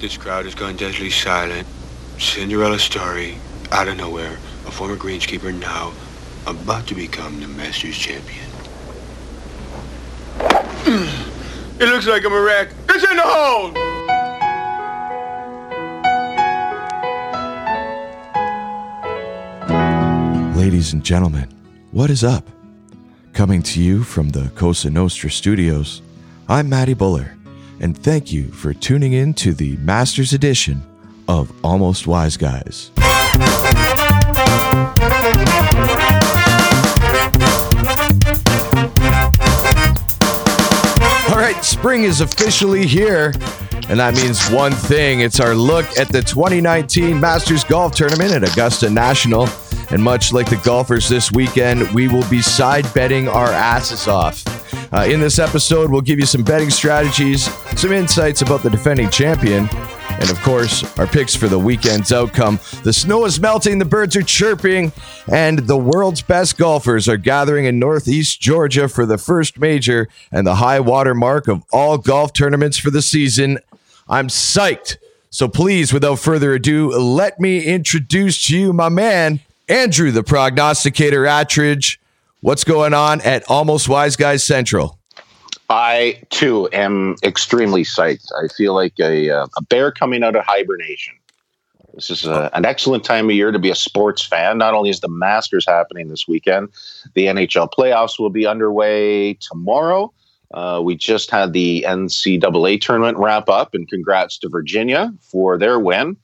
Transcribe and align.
This 0.00 0.16
crowd 0.16 0.46
has 0.46 0.54
gone 0.54 0.76
deadly 0.76 1.10
silent. 1.10 1.68
Cinderella 2.18 2.78
story, 2.78 3.36
out 3.70 3.86
of 3.86 3.98
nowhere. 3.98 4.38
A 4.66 4.70
former 4.70 4.96
greenskeeper 4.96 5.52
now 5.52 5.92
about 6.46 6.86
to 6.86 6.94
become 6.94 7.38
the 7.38 7.46
Masters 7.46 7.98
champion. 7.98 8.46
it 11.78 11.86
looks 11.90 12.06
like 12.06 12.24
I'm 12.24 12.32
a 12.32 12.40
wreck. 12.40 12.70
It's 12.88 13.04
in 13.10 13.16
the 13.18 13.22
hole! 13.22 13.72
Ladies 20.56 20.94
and 20.94 21.04
gentlemen, 21.04 21.50
what 21.92 22.08
is 22.08 22.24
up? 22.24 22.48
Coming 23.34 23.62
to 23.64 23.82
you 23.82 24.02
from 24.02 24.30
the 24.30 24.48
Cosa 24.54 24.88
Nostra 24.88 25.30
studios, 25.30 26.00
I'm 26.48 26.70
Matty 26.70 26.94
Buller, 26.94 27.36
and 27.80 27.96
thank 27.96 28.30
you 28.30 28.48
for 28.48 28.74
tuning 28.74 29.14
in 29.14 29.32
to 29.34 29.54
the 29.54 29.76
Masters 29.78 30.32
edition 30.32 30.82
of 31.26 31.52
Almost 31.64 32.06
Wise 32.06 32.36
Guys. 32.36 32.90
All 41.28 41.36
right, 41.36 41.58
spring 41.62 42.04
is 42.04 42.20
officially 42.20 42.86
here, 42.86 43.32
and 43.88 43.98
that 43.98 44.14
means 44.14 44.50
one 44.50 44.72
thing 44.72 45.20
it's 45.20 45.40
our 45.40 45.54
look 45.54 45.86
at 45.98 46.08
the 46.08 46.20
2019 46.20 47.18
Masters 47.18 47.64
Golf 47.64 47.94
Tournament 47.94 48.32
at 48.32 48.52
Augusta 48.52 48.90
National. 48.90 49.48
And 49.90 50.00
much 50.00 50.32
like 50.32 50.48
the 50.48 50.60
golfers 50.62 51.08
this 51.08 51.32
weekend, 51.32 51.90
we 51.92 52.06
will 52.06 52.28
be 52.30 52.40
side 52.40 52.86
betting 52.94 53.26
our 53.26 53.48
asses 53.48 54.06
off. 54.06 54.59
Uh, 54.92 55.06
in 55.08 55.20
this 55.20 55.38
episode, 55.38 55.88
we'll 55.88 56.00
give 56.00 56.18
you 56.18 56.26
some 56.26 56.42
betting 56.42 56.68
strategies, 56.68 57.44
some 57.78 57.92
insights 57.92 58.42
about 58.42 58.60
the 58.62 58.70
defending 58.70 59.08
champion, 59.08 59.68
and 60.20 60.30
of 60.30 60.40
course, 60.42 60.82
our 60.98 61.06
picks 61.06 61.34
for 61.34 61.46
the 61.46 61.58
weekend's 61.58 62.12
outcome. 62.12 62.58
The 62.82 62.92
snow 62.92 63.24
is 63.24 63.38
melting, 63.38 63.78
the 63.78 63.84
birds 63.84 64.16
are 64.16 64.22
chirping, 64.22 64.90
and 65.30 65.60
the 65.60 65.76
world's 65.76 66.22
best 66.22 66.58
golfers 66.58 67.08
are 67.08 67.16
gathering 67.16 67.66
in 67.66 67.78
Northeast 67.78 68.40
Georgia 68.40 68.88
for 68.88 69.06
the 69.06 69.16
first 69.16 69.60
major 69.60 70.08
and 70.32 70.44
the 70.44 70.56
high 70.56 70.80
water 70.80 71.14
mark 71.14 71.46
of 71.46 71.62
all 71.72 71.96
golf 71.96 72.32
tournaments 72.32 72.76
for 72.76 72.90
the 72.90 73.00
season. 73.00 73.60
I'm 74.08 74.26
psyched. 74.26 74.96
So 75.30 75.46
please, 75.46 75.92
without 75.92 76.18
further 76.18 76.54
ado, 76.54 76.90
let 76.90 77.38
me 77.38 77.62
introduce 77.62 78.44
to 78.48 78.58
you 78.58 78.72
my 78.72 78.88
man, 78.88 79.38
Andrew, 79.68 80.10
the 80.10 80.24
prognosticator 80.24 81.22
Attridge. 81.22 81.99
What's 82.42 82.64
going 82.64 82.94
on 82.94 83.20
at 83.20 83.44
Almost 83.50 83.86
Wise 83.86 84.16
Guys 84.16 84.42
Central? 84.42 84.98
I 85.68 86.22
too 86.30 86.70
am 86.72 87.16
extremely 87.22 87.84
psyched. 87.84 88.28
I 88.42 88.48
feel 88.48 88.74
like 88.74 88.94
a, 88.98 89.28
uh, 89.28 89.46
a 89.58 89.62
bear 89.64 89.92
coming 89.92 90.24
out 90.24 90.34
of 90.34 90.44
hibernation. 90.46 91.12
This 91.92 92.08
is 92.08 92.24
a, 92.24 92.48
an 92.54 92.64
excellent 92.64 93.04
time 93.04 93.26
of 93.26 93.36
year 93.36 93.52
to 93.52 93.58
be 93.58 93.68
a 93.68 93.74
sports 93.74 94.24
fan. 94.24 94.56
Not 94.56 94.72
only 94.72 94.88
is 94.88 95.00
the 95.00 95.08
Masters 95.08 95.66
happening 95.68 96.08
this 96.08 96.26
weekend, 96.26 96.70
the 97.12 97.26
NHL 97.26 97.70
playoffs 97.78 98.18
will 98.18 98.30
be 98.30 98.46
underway 98.46 99.34
tomorrow. 99.34 100.10
Uh, 100.54 100.80
we 100.82 100.96
just 100.96 101.30
had 101.30 101.52
the 101.52 101.84
NCAA 101.86 102.80
tournament 102.80 103.18
wrap 103.18 103.50
up, 103.50 103.74
and 103.74 103.86
congrats 103.86 104.38
to 104.38 104.48
Virginia 104.48 105.12
for 105.20 105.58
their 105.58 105.78
win. 105.78 106.16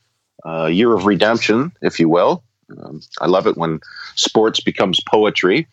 Uh, 0.46 0.64
year 0.64 0.94
of 0.94 1.04
redemption, 1.04 1.72
if 1.82 2.00
you 2.00 2.08
will. 2.08 2.42
Um, 2.78 3.02
I 3.20 3.26
love 3.26 3.46
it 3.46 3.58
when 3.58 3.80
sports 4.14 4.60
becomes 4.60 4.98
poetry. 5.06 5.68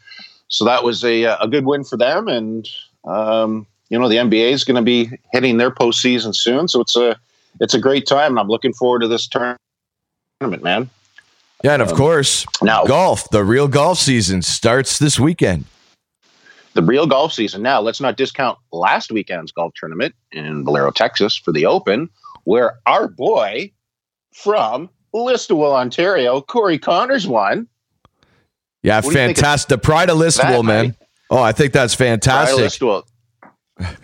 So 0.53 0.65
that 0.65 0.83
was 0.83 1.03
a, 1.03 1.23
a 1.23 1.47
good 1.47 1.65
win 1.65 1.83
for 1.83 1.97
them, 1.97 2.27
and 2.27 2.69
um, 3.05 3.65
you 3.89 3.97
know, 3.97 4.07
the 4.07 4.17
NBA 4.17 4.51
is 4.51 4.63
going 4.63 4.75
to 4.75 4.83
be 4.83 5.09
hitting 5.31 5.57
their 5.57 5.71
postseason 5.71 6.35
soon, 6.35 6.67
so 6.67 6.81
it's 6.81 6.95
a 6.95 7.19
it's 7.59 7.73
a 7.73 7.79
great 7.79 8.05
time, 8.05 8.33
and 8.33 8.39
I'm 8.39 8.47
looking 8.47 8.71
forward 8.71 8.99
to 8.99 9.07
this 9.07 9.27
tournament, 9.27 10.63
man. 10.63 10.91
Yeah, 11.63 11.73
and 11.73 11.81
of 11.81 11.89
um, 11.89 11.97
course, 11.97 12.45
now 12.61 12.85
golf, 12.85 13.27
the 13.31 13.43
real 13.43 13.67
golf 13.67 13.97
season 13.97 14.43
starts 14.43 14.99
this 14.99 15.19
weekend. 15.19 15.65
The 16.75 16.83
real 16.83 17.07
golf 17.07 17.33
season. 17.33 17.63
Now, 17.63 17.81
let's 17.81 17.99
not 17.99 18.15
discount 18.15 18.59
last 18.71 19.11
weekend's 19.11 19.51
golf 19.51 19.73
tournament 19.75 20.13
in 20.31 20.63
Valero, 20.65 20.91
Texas, 20.91 21.35
for 21.35 21.51
the 21.51 21.65
Open, 21.65 22.09
where 22.43 22.77
our 22.85 23.07
boy 23.07 23.71
from 24.35 24.87
Listowel, 25.15 25.73
Ontario, 25.73 26.41
Corey 26.41 26.77
Conners 26.77 27.27
won. 27.27 27.67
Yeah, 28.83 29.01
fantastic. 29.01 29.69
The 29.69 29.77
pride 29.77 30.09
of 30.09 30.17
Listowel, 30.17 30.63
man. 30.63 30.87
Night? 30.87 30.95
Oh, 31.29 31.41
I 31.41 31.53
think 31.53 31.73
that's 31.73 31.95
fantastic. 31.95 32.59
Listowel. 32.59 33.03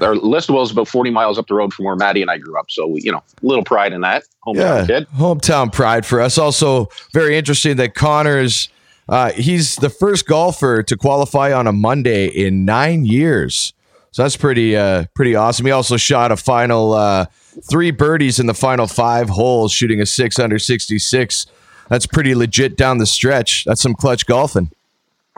Our 0.01 0.15
Listowel 0.15 0.63
is 0.63 0.71
about 0.71 0.87
40 0.87 1.11
miles 1.11 1.37
up 1.37 1.47
the 1.47 1.53
road 1.53 1.73
from 1.73 1.85
where 1.85 1.95
Maddie 1.95 2.21
and 2.21 2.31
I 2.31 2.37
grew 2.37 2.57
up. 2.57 2.71
So, 2.71 2.87
we, 2.87 3.01
you 3.01 3.11
know, 3.11 3.19
a 3.19 3.45
little 3.45 3.63
pride 3.63 3.93
in 3.93 4.01
that. 4.01 4.23
Hometown 4.47 4.55
yeah, 4.55 4.85
kid. 4.87 5.07
Hometown 5.15 5.71
pride 5.71 6.05
for 6.05 6.21
us. 6.21 6.37
Also, 6.37 6.87
very 7.13 7.37
interesting 7.37 7.77
that 7.77 7.93
Conners, 7.93 8.69
uh, 9.07 9.31
he's 9.33 9.75
the 9.75 9.89
first 9.89 10.25
golfer 10.25 10.81
to 10.81 10.97
qualify 10.97 11.53
on 11.53 11.67
a 11.67 11.71
Monday 11.71 12.27
in 12.27 12.65
nine 12.65 13.05
years. 13.05 13.73
So 14.11 14.23
that's 14.23 14.37
pretty 14.37 14.75
uh, 14.75 15.05
pretty 15.13 15.35
awesome. 15.35 15.67
He 15.67 15.71
also 15.71 15.97
shot 15.97 16.31
a 16.31 16.37
final 16.37 16.93
uh, 16.93 17.27
three 17.69 17.91
birdies 17.91 18.39
in 18.39 18.47
the 18.47 18.55
final 18.55 18.87
five 18.87 19.29
holes, 19.29 19.71
shooting 19.71 20.01
a 20.01 20.05
six 20.05 20.39
under 20.39 20.57
66. 20.57 21.45
That's 21.89 22.05
pretty 22.05 22.35
legit 22.35 22.77
down 22.77 22.99
the 22.99 23.05
stretch. 23.05 23.65
That's 23.65 23.81
some 23.81 23.95
clutch 23.95 24.25
golfing. 24.25 24.71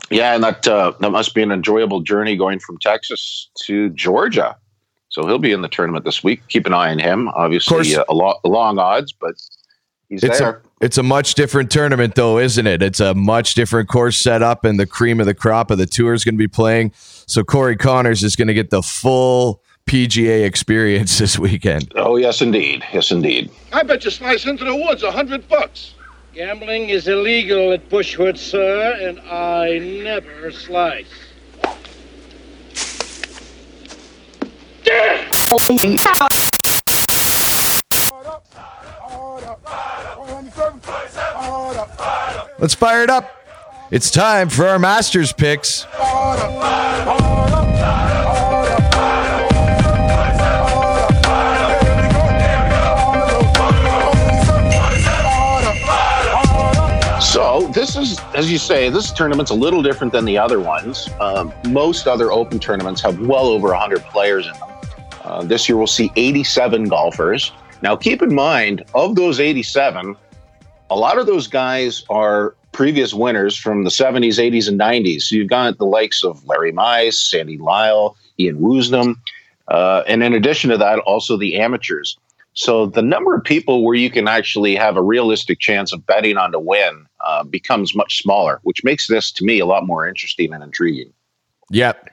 Yeah, 0.09 0.33
and 0.35 0.43
that 0.43 0.67
uh, 0.67 0.93
that 0.99 1.11
must 1.11 1.35
be 1.35 1.41
an 1.41 1.51
enjoyable 1.51 2.01
journey 2.01 2.35
going 2.35 2.59
from 2.59 2.77
Texas 2.79 3.49
to 3.63 3.89
Georgia. 3.89 4.55
So 5.09 5.27
he'll 5.27 5.39
be 5.39 5.51
in 5.51 5.61
the 5.61 5.67
tournament 5.67 6.05
this 6.05 6.23
week. 6.23 6.41
Keep 6.47 6.65
an 6.65 6.73
eye 6.73 6.91
on 6.91 6.99
him. 6.99 7.27
Obviously, 7.29 7.95
uh, 7.95 8.03
a 8.07 8.13
lot 8.13 8.43
long 8.45 8.79
odds, 8.79 9.11
but 9.11 9.35
he's 10.09 10.23
it's 10.23 10.39
there. 10.39 10.49
A, 10.49 10.85
it's 10.85 10.97
a 10.97 11.03
much 11.03 11.35
different 11.35 11.69
tournament, 11.69 12.15
though, 12.15 12.39
isn't 12.39 12.65
it? 12.65 12.81
It's 12.81 12.99
a 12.99 13.13
much 13.13 13.53
different 13.53 13.89
course 13.89 14.17
setup, 14.17 14.63
and 14.63 14.79
the 14.79 14.85
cream 14.85 15.19
of 15.19 15.25
the 15.25 15.33
crop 15.33 15.69
of 15.69 15.77
the 15.77 15.85
tour 15.85 16.13
is 16.13 16.23
going 16.23 16.35
to 16.35 16.39
be 16.39 16.47
playing. 16.47 16.93
So 16.95 17.43
Corey 17.43 17.75
Conners 17.75 18.23
is 18.23 18.35
going 18.35 18.47
to 18.47 18.53
get 18.53 18.69
the 18.69 18.81
full 18.81 19.61
PGA 19.85 20.45
experience 20.45 21.17
this 21.19 21.37
weekend. 21.37 21.91
Oh 21.95 22.15
yes, 22.15 22.41
indeed. 22.41 22.83
Yes, 22.93 23.11
indeed. 23.11 23.51
I 23.73 23.83
bet 23.83 24.03
you 24.05 24.11
slice 24.11 24.45
into 24.45 24.63
the 24.63 24.75
woods 24.75 25.03
a 25.03 25.11
hundred 25.11 25.47
bucks. 25.47 25.93
Gambling 26.33 26.89
is 26.89 27.09
illegal 27.09 27.73
at 27.73 27.89
Bushwood, 27.89 28.37
sir, 28.37 28.97
and 29.01 29.19
I 29.19 29.79
never 29.79 30.49
slice. 30.51 31.05
Let's 42.59 42.75
fire 42.75 43.03
it 43.03 43.09
up. 43.09 43.29
It's 43.91 44.09
time 44.09 44.47
for 44.47 44.67
our 44.67 44.79
Masters 44.79 45.33
picks. 45.33 45.85
This 57.73 57.95
is, 57.95 58.19
as 58.33 58.51
you 58.51 58.57
say, 58.57 58.89
this 58.89 59.11
tournament's 59.11 59.51
a 59.51 59.55
little 59.55 59.81
different 59.81 60.13
than 60.13 60.25
the 60.25 60.37
other 60.37 60.59
ones. 60.59 61.09
Um, 61.19 61.53
most 61.69 62.07
other 62.07 62.31
open 62.31 62.59
tournaments 62.59 63.01
have 63.01 63.19
well 63.19 63.47
over 63.47 63.69
100 63.69 64.01
players 64.05 64.47
in 64.47 64.53
them. 64.53 64.69
Uh, 65.23 65.43
this 65.43 65.69
year 65.69 65.77
we'll 65.77 65.87
see 65.87 66.11
87 66.15 66.85
golfers. 66.85 67.51
Now, 67.81 67.95
keep 67.95 68.21
in 68.21 68.33
mind, 68.33 68.83
of 68.93 69.15
those 69.15 69.39
87, 69.39 70.15
a 70.89 70.95
lot 70.95 71.17
of 71.17 71.25
those 71.25 71.47
guys 71.47 72.03
are 72.09 72.55
previous 72.71 73.13
winners 73.13 73.57
from 73.57 73.83
the 73.83 73.89
70s, 73.89 74.39
80s, 74.39 74.67
and 74.67 74.79
90s. 74.79 75.23
So 75.23 75.35
you've 75.35 75.49
got 75.49 75.77
the 75.77 75.85
likes 75.85 76.23
of 76.23 76.45
Larry 76.45 76.71
Mize, 76.71 77.13
Sandy 77.13 77.57
Lyle, 77.57 78.15
Ian 78.39 78.57
Woosnam, 78.59 79.15
uh, 79.67 80.03
and 80.07 80.23
in 80.23 80.33
addition 80.33 80.69
to 80.69 80.77
that, 80.77 80.99
also 80.99 81.37
the 81.37 81.59
amateurs. 81.59 82.17
So 82.53 82.85
the 82.85 83.01
number 83.01 83.35
of 83.35 83.43
people 83.43 83.85
where 83.85 83.95
you 83.95 84.09
can 84.09 84.27
actually 84.27 84.75
have 84.75 84.97
a 84.97 85.01
realistic 85.01 85.59
chance 85.59 85.93
of 85.93 86.05
betting 86.05 86.37
on 86.37 86.51
to 86.51 86.59
win 86.59 87.07
uh, 87.25 87.43
becomes 87.43 87.95
much 87.95 88.21
smaller, 88.21 88.59
which 88.63 88.83
makes 88.83 89.07
this 89.07 89.31
to 89.33 89.45
me 89.45 89.59
a 89.59 89.65
lot 89.65 89.85
more 89.85 90.07
interesting 90.07 90.53
and 90.53 90.63
intriguing. 90.63 91.13
Yep. 91.69 92.09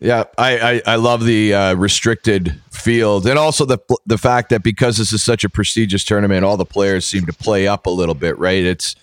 Yeah, 0.00 0.24
I, 0.36 0.58
I, 0.58 0.92
I 0.92 0.94
love 0.96 1.24
the 1.24 1.54
uh, 1.54 1.74
restricted 1.74 2.54
field, 2.70 3.26
and 3.26 3.36
also 3.36 3.64
the 3.64 3.78
the 4.06 4.16
fact 4.16 4.48
that 4.50 4.62
because 4.62 4.96
this 4.96 5.12
is 5.12 5.24
such 5.24 5.42
a 5.42 5.48
prestigious 5.48 6.04
tournament, 6.04 6.44
all 6.44 6.56
the 6.56 6.64
players 6.64 7.04
seem 7.04 7.26
to 7.26 7.32
play 7.32 7.66
up 7.66 7.86
a 7.86 7.90
little 7.90 8.14
bit, 8.14 8.38
right? 8.38 8.62
It's 8.62 8.94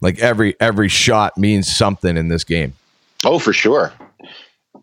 like 0.00 0.20
every 0.20 0.54
every 0.60 0.88
shot 0.88 1.36
means 1.36 1.74
something 1.74 2.16
in 2.16 2.28
this 2.28 2.44
game. 2.44 2.74
Oh, 3.24 3.40
for 3.40 3.52
sure. 3.52 3.92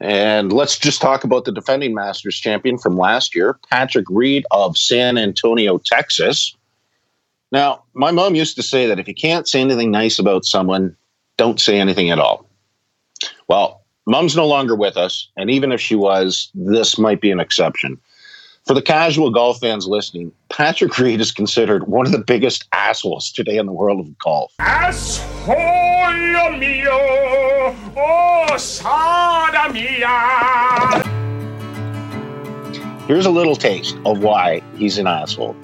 And 0.01 0.51
let's 0.51 0.77
just 0.77 1.01
talk 1.01 1.23
about 1.23 1.45
the 1.45 1.51
defending 1.53 1.93
Masters 1.93 2.37
champion 2.37 2.77
from 2.77 2.97
last 2.97 3.33
year, 3.33 3.57
Patrick 3.69 4.05
Reed 4.09 4.43
of 4.51 4.77
San 4.77 5.17
Antonio, 5.17 5.77
Texas. 5.77 6.57
Now, 7.53 7.83
my 7.94 8.09
mom 8.09 8.33
used 8.33 8.55
to 8.55 8.63
say 8.63 8.88
that 8.88 8.97
if 8.97 9.07
you 9.07 9.13
can't 9.13 9.47
say 9.47 9.61
anything 9.61 9.91
nice 9.91 10.17
about 10.17 10.44
someone, 10.44 10.97
don't 11.38 11.59
say 11.59 11.79
anything 11.79 12.09
at 12.09 12.17
all. 12.17 12.50
Well, 13.47 13.83
mom's 14.07 14.35
no 14.35 14.47
longer 14.47 14.75
with 14.75 14.97
us, 14.97 15.29
and 15.38 15.51
even 15.51 15.71
if 15.71 15.79
she 15.79 15.94
was, 15.95 16.50
this 16.55 16.97
might 16.97 17.21
be 17.21 17.29
an 17.29 17.39
exception. 17.39 18.00
For 18.65 18.73
the 18.73 18.81
casual 18.81 19.29
golf 19.29 19.59
fans 19.59 19.85
listening, 19.85 20.31
Patrick 20.50 20.97
Reed 20.97 21.21
is 21.21 21.31
considered 21.31 21.88
one 21.88 22.07
of 22.07 22.11
the 22.11 22.23
biggest 22.25 22.67
assholes 22.73 23.31
today 23.31 23.57
in 23.57 23.67
the 23.67 23.71
world 23.71 23.99
of 23.99 24.17
golf. 24.17 24.51
Asshole 24.57 25.53
mio, 26.57 27.75
oh 27.95 28.57
sada 28.57 29.71
mia. 29.71 31.03
Here's 33.06 33.27
a 33.27 33.31
little 33.31 33.56
taste 33.56 33.95
of 34.07 34.23
why 34.23 34.63
he's 34.75 34.97
an 34.97 35.06
asshole. 35.06 35.56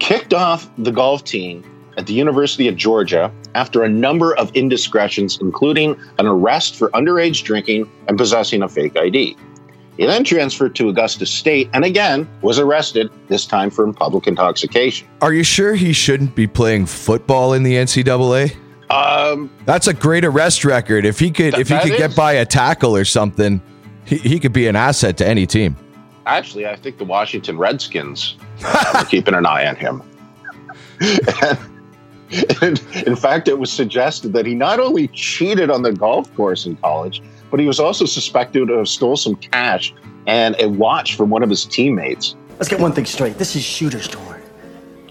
Kicked 0.00 0.34
off 0.34 0.68
the 0.78 0.90
golf 0.90 1.24
team 1.24 1.64
at 1.96 2.06
the 2.06 2.14
University 2.14 2.66
of 2.66 2.74
Georgia 2.74 3.30
after 3.54 3.84
a 3.84 3.88
number 3.88 4.34
of 4.36 4.50
indiscretions, 4.56 5.38
including 5.40 5.96
an 6.18 6.26
arrest 6.26 6.74
for 6.76 6.90
underage 6.90 7.44
drinking 7.44 7.88
and 8.08 8.16
possessing 8.16 8.62
a 8.62 8.68
fake 8.68 8.96
ID. 8.96 9.36
He 9.98 10.06
then 10.06 10.24
transferred 10.24 10.74
to 10.76 10.88
Augusta 10.88 11.26
State 11.26 11.68
and 11.74 11.84
again 11.84 12.26
was 12.40 12.58
arrested, 12.58 13.10
this 13.28 13.44
time 13.44 13.68
for 13.70 13.92
public 13.92 14.26
intoxication. 14.26 15.06
Are 15.20 15.34
you 15.34 15.42
sure 15.42 15.74
he 15.74 15.92
shouldn't 15.92 16.34
be 16.34 16.46
playing 16.46 16.86
football 16.86 17.52
in 17.52 17.62
the 17.62 17.74
NCAA? 17.74 18.56
Um, 18.88 19.50
That's 19.66 19.86
a 19.86 19.94
great 19.94 20.24
arrest 20.24 20.64
record. 20.64 21.04
If 21.04 21.18
he 21.18 21.30
could, 21.30 21.54
Th- 21.54 21.60
if 21.60 21.68
he 21.68 21.78
could 21.90 21.98
get 21.98 22.16
by 22.16 22.32
a 22.32 22.46
tackle 22.46 22.96
or 22.96 23.04
something, 23.04 23.60
he, 24.06 24.16
he 24.16 24.40
could 24.40 24.54
be 24.54 24.66
an 24.66 24.76
asset 24.76 25.18
to 25.18 25.28
any 25.28 25.46
team. 25.46 25.76
Actually, 26.26 26.66
I 26.66 26.76
think 26.76 26.98
the 26.98 27.04
Washington 27.04 27.58
Redskins 27.58 28.36
are 28.94 29.04
keeping 29.10 29.34
an 29.34 29.46
eye 29.46 29.66
on 29.66 29.76
him. 29.76 30.02
and, 32.62 32.82
in 33.06 33.16
fact, 33.16 33.48
it 33.48 33.58
was 33.58 33.72
suggested 33.72 34.32
that 34.32 34.46
he 34.46 34.54
not 34.54 34.78
only 34.80 35.08
cheated 35.08 35.70
on 35.70 35.82
the 35.82 35.92
golf 35.92 36.32
course 36.34 36.66
in 36.66 36.76
college, 36.76 37.22
but 37.50 37.58
he 37.58 37.66
was 37.66 37.80
also 37.80 38.04
suspected 38.04 38.68
to 38.68 38.74
have 38.74 38.88
stole 38.88 39.16
some 39.16 39.34
cash 39.36 39.94
and 40.26 40.54
a 40.60 40.68
watch 40.68 41.16
from 41.16 41.30
one 41.30 41.42
of 41.42 41.50
his 41.50 41.64
teammates. 41.64 42.36
Let's 42.58 42.68
get 42.68 42.78
one 42.78 42.92
thing 42.92 43.06
straight. 43.06 43.38
This 43.38 43.56
is 43.56 43.62
Shooter's 43.62 44.06
turn. 44.06 44.42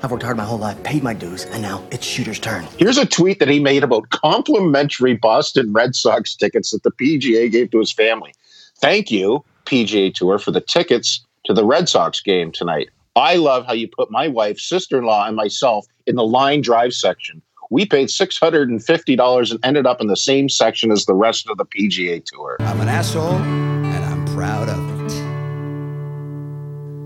I've 0.02 0.12
worked 0.12 0.24
hard 0.24 0.38
my 0.38 0.46
whole 0.46 0.58
life, 0.60 0.82
paid 0.84 1.04
my 1.04 1.14
dues, 1.14 1.44
and 1.46 1.62
now 1.62 1.84
it's 1.92 2.06
Shooter's 2.06 2.40
turn. 2.40 2.66
Here's 2.78 2.98
a 2.98 3.06
tweet 3.06 3.40
that 3.40 3.50
he 3.50 3.60
made 3.60 3.84
about 3.84 4.10
complimentary 4.12 5.16
Boston 5.16 5.74
Red 5.74 5.94
Sox 5.94 6.36
tickets 6.36 6.72
that 6.72 6.84
the 6.84 6.92
PGA 6.92 7.52
gave 7.52 7.72
to 7.72 7.80
his 7.80 7.92
family. 7.92 8.34
Thank 8.78 9.12
you, 9.12 9.44
PGA 9.70 10.14
Tour, 10.14 10.40
for 10.40 10.52
the 10.52 10.62
tickets 10.62 11.24
to 11.46 11.54
the 11.54 11.64
Red 11.64 11.88
Sox 11.88 12.22
game 12.22 12.52
tonight. 12.52 12.90
I 13.16 13.36
love 13.36 13.66
how 13.66 13.74
you 13.74 13.88
put 13.88 14.10
my 14.10 14.28
wife, 14.28 14.60
sister 14.60 14.98
in 14.98 15.04
law, 15.06 15.28
and 15.28 15.36
myself 15.36 15.86
in 16.08 16.16
the 16.16 16.26
line 16.26 16.62
drive 16.62 16.94
section. 16.94 17.42
We 17.70 17.86
paid 17.86 18.08
$650 18.08 19.52
and 19.52 19.60
ended 19.64 19.86
up 19.86 20.02
in 20.02 20.08
the 20.08 20.18
same 20.18 20.50
section 20.50 20.92
as 20.92 21.06
the 21.06 21.14
rest 21.14 21.48
of 21.48 21.58
the 21.58 21.66
PGA 21.66 22.24
Tour. 22.26 22.58
I'm 22.62 22.82
an 22.82 22.90
asshole, 22.90 23.36
and 23.36 24.04
I'm 24.06 24.26
proud 24.34 24.70
of 24.70 24.80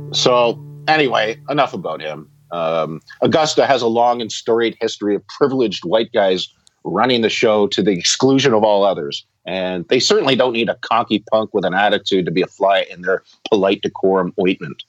it. 0.09 0.15
So, 0.15 0.63
anyway, 0.87 1.37
enough 1.49 1.73
about 1.73 1.99
him. 1.99 2.29
Um, 2.51 3.01
Augusta 3.21 3.65
has 3.65 3.81
a 3.81 3.87
long 3.87 4.21
and 4.21 4.31
storied 4.31 4.77
history 4.79 5.15
of 5.15 5.27
privileged 5.27 5.83
white 5.83 6.13
guys 6.13 6.47
running 6.85 7.21
the 7.21 7.29
show 7.29 7.67
to 7.67 7.81
the 7.81 7.91
exclusion 7.91 8.53
of 8.53 8.63
all 8.63 8.85
others. 8.85 9.25
And 9.45 9.87
they 9.89 9.99
certainly 9.99 10.35
don't 10.35 10.53
need 10.53 10.69
a 10.69 10.75
cocky 10.75 11.23
punk 11.31 11.53
with 11.53 11.65
an 11.65 11.73
attitude 11.73 12.25
to 12.25 12.31
be 12.31 12.41
a 12.41 12.47
fly 12.47 12.85
in 12.89 13.01
their 13.01 13.23
polite 13.49 13.81
decorum 13.81 14.33
ointment. 14.39 14.83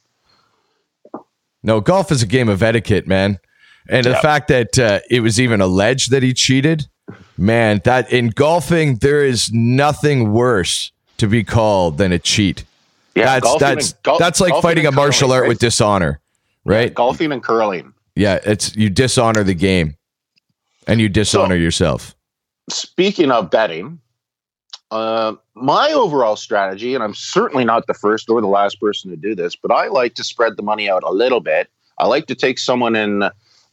No, 1.62 1.80
golf 1.80 2.12
is 2.12 2.22
a 2.22 2.26
game 2.26 2.48
of 2.48 2.62
etiquette, 2.62 3.06
man. 3.06 3.38
And 3.88 4.06
the 4.06 4.14
fact 4.16 4.48
that 4.48 4.78
uh, 4.78 5.00
it 5.10 5.20
was 5.20 5.40
even 5.40 5.60
alleged 5.60 6.10
that 6.10 6.22
he 6.22 6.32
cheated, 6.32 6.86
man, 7.36 7.80
that 7.84 8.12
in 8.12 8.28
golfing, 8.28 8.96
there 8.96 9.24
is 9.24 9.52
nothing 9.52 10.32
worse 10.32 10.92
to 11.18 11.26
be 11.26 11.44
called 11.44 11.98
than 11.98 12.12
a 12.12 12.18
cheat. 12.18 12.64
Yeah, 13.14 13.26
that's 13.26 13.44
golfing 13.44 13.60
that's 13.60 13.94
and- 14.06 14.18
that's 14.18 14.40
like 14.40 14.60
fighting 14.62 14.86
a 14.86 14.92
martial 14.92 15.28
curling, 15.28 15.34
art 15.34 15.42
right? 15.42 15.48
with 15.48 15.58
dishonor, 15.58 16.20
right? 16.64 16.92
Golfing 16.92 17.30
and 17.32 17.42
curling. 17.42 17.92
Yeah, 18.16 18.40
it's 18.44 18.74
you 18.76 18.90
dishonor 18.90 19.42
the 19.44 19.54
game, 19.54 19.96
and 20.86 21.00
you 21.00 21.08
dishonor 21.08 21.56
yourself. 21.56 22.14
Speaking 22.70 23.30
of 23.30 23.50
betting, 23.50 24.00
uh, 24.90 25.34
my 25.54 25.90
overall 25.92 26.36
strategy, 26.36 26.94
and 26.94 27.02
I'm 27.02 27.14
certainly 27.14 27.64
not 27.64 27.86
the 27.86 27.94
first 27.94 28.28
or 28.28 28.40
the 28.40 28.46
last 28.46 28.80
person 28.80 29.10
to 29.10 29.16
do 29.16 29.34
this, 29.34 29.56
but 29.56 29.70
I 29.70 29.88
like 29.88 30.14
to 30.14 30.24
spread 30.24 30.56
the 30.56 30.62
money 30.62 30.88
out 30.88 31.02
a 31.04 31.10
little 31.10 31.40
bit. 31.40 31.68
I 31.98 32.06
like 32.06 32.26
to 32.26 32.34
take 32.34 32.58
someone 32.58 32.96
in 32.96 33.24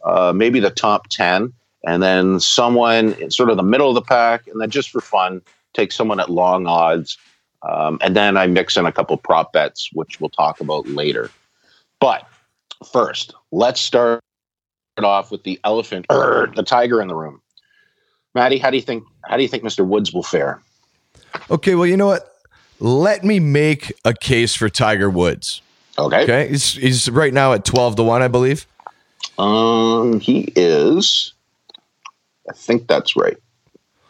uh, 0.04 0.34
maybe 0.34 0.60
the 0.60 0.70
top 0.70 1.08
10, 1.10 1.54
and 1.86 2.04
then 2.04 2.40
someone 2.40 3.14
in 3.14 3.32
sort 3.32 3.50
of 3.50 3.58
the 3.58 3.64
middle 3.64 3.90
of 3.90 3.96
the 3.96 4.02
pack, 4.02 4.48
and 4.48 4.60
then 4.60 4.70
just 4.70 4.90
for 4.90 5.02
fun, 5.02 5.42
take 5.74 5.92
someone 5.92 6.20
at 6.20 6.30
long 6.30 6.68
odds. 6.68 7.18
Um, 7.64 8.00
and 8.02 8.16
then 8.16 8.38
I 8.38 8.48
mix 8.48 8.76
in 8.76 8.86
a 8.86 8.92
couple 8.92 9.16
prop 9.18 9.54
bets, 9.54 9.90
which 9.94 10.20
we'll 10.20 10.30
talk 10.30 10.60
about 10.60 10.88
later. 10.88 11.30
But 12.00 12.28
first, 12.92 13.36
let's 13.52 13.80
start 13.80 14.22
off 15.02 15.32
with 15.32 15.44
the 15.44 15.60
elephant, 15.64 16.06
er, 16.12 16.52
the 16.56 16.64
tiger 16.64 17.02
in 17.02 17.08
the 17.08 17.16
room. 17.16 17.42
Maddie, 18.34 18.58
how 18.58 18.70
do 18.70 18.78
you 18.78 18.82
think? 18.82 19.04
How 19.26 19.38
do 19.38 19.44
you 19.44 19.50
think 19.50 19.64
Mr. 19.64 19.86
Woods 19.86 20.14
will 20.14 20.24
fare? 20.24 20.62
Okay, 21.50 21.76
well, 21.76 21.86
you 21.88 21.98
know 21.98 22.08
what? 22.08 22.28
Let 22.80 23.24
me 23.24 23.40
make 23.40 23.94
a 24.06 24.14
case 24.14 24.56
for 24.56 24.70
Tiger 24.70 25.10
Woods. 25.10 25.62
Okay. 25.98 26.24
Okay, 26.24 26.48
he's 26.50 26.74
he's 26.74 27.10
right 27.10 27.34
now 27.34 27.54
at 27.54 27.66
twelve 27.66 27.96
to 27.98 28.04
one, 28.04 28.22
I 28.22 28.28
believe. 28.28 28.66
Um, 29.38 30.20
he 30.20 30.52
is. 30.56 31.34
I 32.50 32.54
think 32.54 32.88
that's 32.88 33.16
right. 33.16 33.38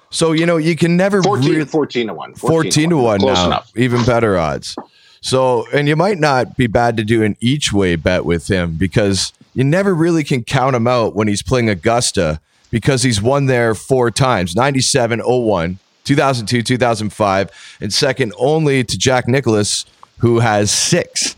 So 0.09 0.31
you 0.31 0.45
know 0.45 0.57
you 0.57 0.75
can 0.75 0.97
never 0.97 1.21
14, 1.21 1.49
really- 1.51 1.65
14 1.65 2.07
to 2.07 2.13
1. 2.13 2.35
14 2.35 2.89
to 2.89 2.97
1 2.97 3.19
Close 3.19 3.35
now. 3.37 3.45
enough. 3.47 3.71
Even 3.75 4.03
better 4.05 4.37
odds. 4.37 4.75
So, 5.21 5.65
and 5.71 5.87
you 5.87 5.95
might 5.95 6.17
not 6.19 6.57
be 6.57 6.67
bad 6.67 6.97
to 6.97 7.03
do 7.03 7.23
an 7.23 7.37
each 7.39 7.71
way 7.71 7.95
bet 7.95 8.25
with 8.25 8.47
him 8.47 8.75
because 8.75 9.31
you 9.53 9.63
never 9.63 9.93
really 9.93 10.23
can 10.23 10.43
count 10.43 10.75
him 10.75 10.87
out 10.87 11.15
when 11.15 11.27
he's 11.27 11.43
playing 11.43 11.69
Augusta 11.69 12.41
because 12.71 13.03
he's 13.03 13.21
won 13.21 13.45
there 13.45 13.75
four 13.75 14.09
times 14.11 14.55
97, 14.55 15.19
01, 15.19 15.77
2002, 16.15 16.61
2005, 16.61 17.77
and 17.79 17.93
second 17.93 18.33
only 18.37 18.83
to 18.83 18.97
Jack 18.97 19.29
Nicklaus, 19.29 19.85
who 20.17 20.39
has 20.39 20.69
six. 20.69 21.37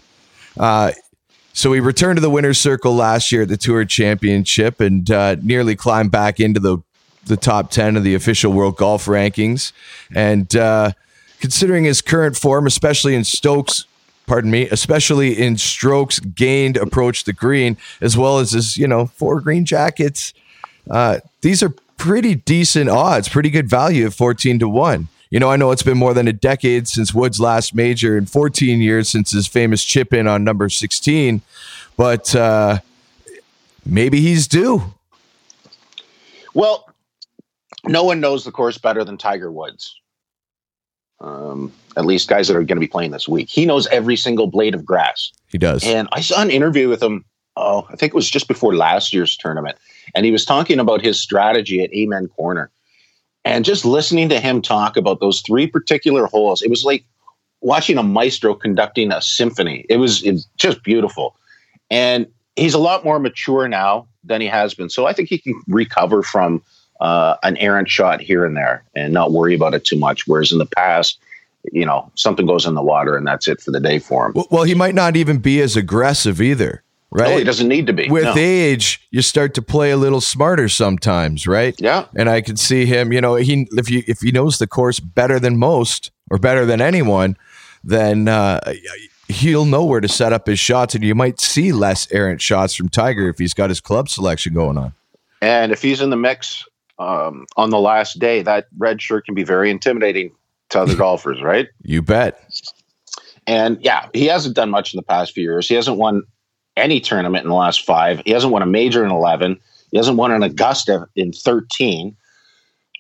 Uh, 0.58 0.92
so 1.54 1.74
he 1.74 1.80
returned 1.80 2.18
to 2.18 2.22
the 2.22 2.30
winner's 2.31 2.58
circle 2.58 2.96
last 2.96 3.31
year 3.31 3.44
at 3.44 3.50
the 3.50 3.58
Tour 3.58 3.86
Championship 3.86 4.81
and 4.81 5.12
uh, 5.12 5.36
nearly 5.44 5.75
climbed 5.75 6.10
back 6.10 6.40
into 6.40 6.60
the 6.60 6.80
the 7.25 7.38
top 7.38 7.72
10 7.72 7.96
of 7.96 8.04
the 8.04 8.16
official 8.16 8.52
world 8.52 8.75
golf 8.75 9.06
rankings. 9.06 9.72
And 10.14 10.54
uh, 10.58 10.92
considering 11.40 11.86
his 11.86 12.02
current 12.02 12.36
form, 12.36 12.68
especially 12.68 13.16
in 13.16 13.24
Stokes, 13.24 13.86
pardon 14.25 14.52
me, 14.52 14.68
especially 14.68 15.42
in 15.42 15.58
strokes 15.58 16.20
gained 16.20 16.75
approach 16.75 17.24
the 17.24 17.31
green, 17.31 17.78
as 18.02 18.18
well 18.18 18.40
as 18.40 18.52
his, 18.52 18.75
you 18.75 18.88
know, 18.88 19.06
four 19.06 19.40
green 19.40 19.64
jackets, 19.64 20.34
uh, 20.89 21.20
these 21.39 21.63
are 21.63 21.74
pretty 21.97 22.35
decent 22.35 22.89
odds, 22.89 23.29
pretty 23.29 23.50
good 23.50 23.69
value 23.69 24.05
at 24.05 24.13
14 24.13 24.59
to 24.59 24.69
1. 24.69 25.07
You 25.29 25.39
know, 25.39 25.50
I 25.50 25.55
know 25.55 25.71
it's 25.71 25.83
been 25.83 25.97
more 25.97 26.13
than 26.13 26.27
a 26.27 26.33
decade 26.33 26.88
since 26.88 27.13
Woods' 27.13 27.39
last 27.39 27.73
major 27.73 28.17
and 28.17 28.29
14 28.29 28.81
years 28.81 29.09
since 29.09 29.31
his 29.31 29.47
famous 29.47 29.83
chip 29.83 30.13
in 30.13 30.27
on 30.27 30.43
number 30.43 30.69
16, 30.69 31.41
but 31.97 32.35
uh, 32.35 32.79
maybe 33.83 34.21
he's 34.21 34.47
due. 34.47 34.93
Well, 36.53 36.88
no 37.88 38.03
one 38.03 38.19
knows 38.19 38.45
the 38.45 38.51
course 38.51 38.77
better 38.77 39.03
than 39.03 39.17
Tiger 39.17 39.51
Woods. 39.51 40.00
Um, 41.19 41.71
at 41.95 42.05
least 42.05 42.27
guys 42.27 42.47
that 42.47 42.55
are 42.55 42.63
going 42.63 42.75
to 42.75 42.81
be 42.81 42.88
playing 42.88 43.12
this 43.12 43.27
week. 43.27 43.50
He 43.50 43.65
knows 43.65 43.88
every 43.88 44.17
single 44.17 44.47
blade 44.47 44.75
of 44.75 44.85
grass. 44.85 45.31
He 45.47 45.57
does. 45.57 45.83
And 45.83 46.07
I 46.12 46.21
saw 46.21 46.41
an 46.41 46.51
interview 46.51 46.89
with 46.89 47.01
him. 47.01 47.25
Oh, 47.55 47.86
I 47.89 47.95
think 47.95 48.13
it 48.13 48.15
was 48.15 48.29
just 48.29 48.48
before 48.48 48.75
last 48.75 49.13
year's 49.13 49.38
tournament, 49.38 49.77
and 50.15 50.25
he 50.25 50.31
was 50.31 50.45
talking 50.45 50.79
about 50.79 51.01
his 51.01 51.22
strategy 51.22 51.83
at 51.83 51.93
Amen 51.93 52.27
Corner. 52.29 52.69
And 53.45 53.65
just 53.65 53.83
listening 53.86 54.29
to 54.29 54.39
him 54.39 54.62
talk 54.62 54.95
about 54.98 55.19
those 55.19 55.41
three 55.41 55.67
particular 55.67 56.25
holes, 56.27 56.62
it 56.62 56.69
was 56.69 56.83
like 56.86 57.03
watching 57.62 57.98
a 57.98 58.03
maestro 58.03 58.55
conducting 58.55 59.12
a 59.12 59.22
symphony. 59.22 59.86
It 59.89 59.98
was, 59.98 60.24
it 60.24 60.31
was 60.31 60.48
just 60.57 60.81
beautiful. 60.83 61.36
And 61.91 62.25
he's 62.55 62.74
a 62.74 62.79
lot 62.79 63.03
more 63.03 63.19
mature 63.19 63.67
now 63.67 64.07
than 64.24 64.39
he 64.41 64.48
has 64.48 64.74
been. 64.74 64.89
So 64.89 65.05
I 65.07 65.13
think 65.13 65.27
he 65.29 65.38
can 65.38 65.53
recover 65.67 66.24
from 66.24 66.63
uh, 67.01 67.36
an 67.43 67.57
errant 67.57 67.89
shot 67.89 68.22
here 68.22 68.45
and 68.45 68.55
there 68.55 68.83
and 68.95 69.13
not 69.13 69.31
worry 69.33 69.53
about 69.55 69.74
it 69.74 69.83
too 69.83 69.98
much. 69.98 70.25
Whereas 70.25 70.51
in 70.53 70.57
the 70.57 70.65
past, 70.65 71.19
you 71.74 71.86
know, 71.86 72.10
something 72.15 72.45
goes 72.45 72.65
in 72.65 72.75
the 72.75 72.81
water 72.81 73.17
and 73.17 73.27
that's 73.27 73.48
it 73.50 73.60
for 73.62 73.72
the 73.72 73.79
day 73.81 74.00
for 74.00 74.27
him. 74.27 74.33
Well- 74.36 74.48
Well, 74.50 74.63
he 74.63 74.74
might 74.74 74.95
not 74.95 75.17
even 75.17 75.39
be 75.39 75.60
as 75.62 75.75
aggressive 75.75 76.41
either, 76.41 76.81
right? 77.13 77.29
No, 77.29 77.38
he 77.38 77.43
doesn't 77.43 77.67
need 77.67 77.88
to 77.88 77.93
be. 77.93 78.10
With 78.10 78.24
No. 78.24 78.34
age, 78.38 79.08
you 79.12 79.22
start 79.22 79.53
to 79.55 79.62
play 79.62 79.91
a 79.91 79.98
little 79.98 80.22
smarter 80.22 80.67
sometimes, 80.67 81.48
right? 81.48 81.75
Yeah. 81.79 82.05
And 82.15 82.29
I 82.29 82.41
can 82.41 82.58
see 82.58 82.86
him, 82.86 83.13
you 83.13 83.22
know, 83.22 83.36
he 83.36 83.67
if 83.72 83.89
you 83.89 84.03
if 84.08 84.20
he 84.20 84.32
knows 84.32 84.58
the 84.58 84.67
course 84.67 85.00
better 85.00 85.39
than 85.39 85.58
most 85.58 86.12
or 86.29 86.38
better 86.38 86.65
than 86.65 86.82
anyone, 86.82 87.38
then 87.84 88.27
uh, 88.27 88.60
he'll 89.27 89.65
know 89.65 89.84
where 89.86 90.01
to 90.01 90.08
set 90.08 90.34
up 90.34 90.48
his 90.48 90.60
shots, 90.60 90.96
and 90.96 91.03
you 91.03 91.15
might 91.15 91.39
see 91.39 91.72
less 91.72 92.12
errant 92.12 92.41
shots 92.41 92.75
from 92.75 92.89
Tiger 92.89 93.29
if 93.29 93.38
he's 93.38 93.53
got 93.53 93.70
his 93.70 93.79
club 93.82 94.10
selection 94.10 94.53
going 94.53 94.77
on. 94.77 94.93
And 95.41 95.72
if 95.72 95.82
he's 95.82 96.00
in 96.01 96.10
the 96.10 96.15
mix 96.15 96.63
um, 97.00 97.46
on 97.58 97.70
the 97.70 97.79
last 97.79 98.20
day, 98.20 98.41
that 98.43 98.67
red 98.77 99.01
shirt 99.01 99.25
can 99.25 99.36
be 99.36 99.43
very 99.43 99.70
intimidating 99.70 100.32
to 100.70 100.79
other 100.79 100.96
golfers, 101.05 101.41
right? 101.41 101.67
You 101.82 102.01
bet. 102.01 102.39
And 103.46 103.77
yeah, 103.82 104.08
he 104.13 104.25
hasn't 104.27 104.55
done 104.55 104.70
much 104.70 104.93
in 104.93 104.98
the 104.98 105.03
past 105.03 105.34
few 105.34 105.43
years. 105.43 105.67
He 105.67 105.75
hasn't 105.75 105.98
won 105.98 106.24
any 106.77 107.00
tournament 107.00 107.44
in 107.44 107.50
the 107.50 107.56
last 107.56 107.86
five. 107.86 108.22
He 108.25 108.32
hasn't 108.32 108.51
won 108.53 108.62
a 108.62 108.65
major 108.68 109.03
in 109.06 109.12
11. 109.12 109.60
He 109.92 109.98
hasn't 109.98 110.18
won 110.18 110.32
an 110.32 110.44
Augusta 110.44 111.08
in 111.15 111.32
13. 111.32 112.15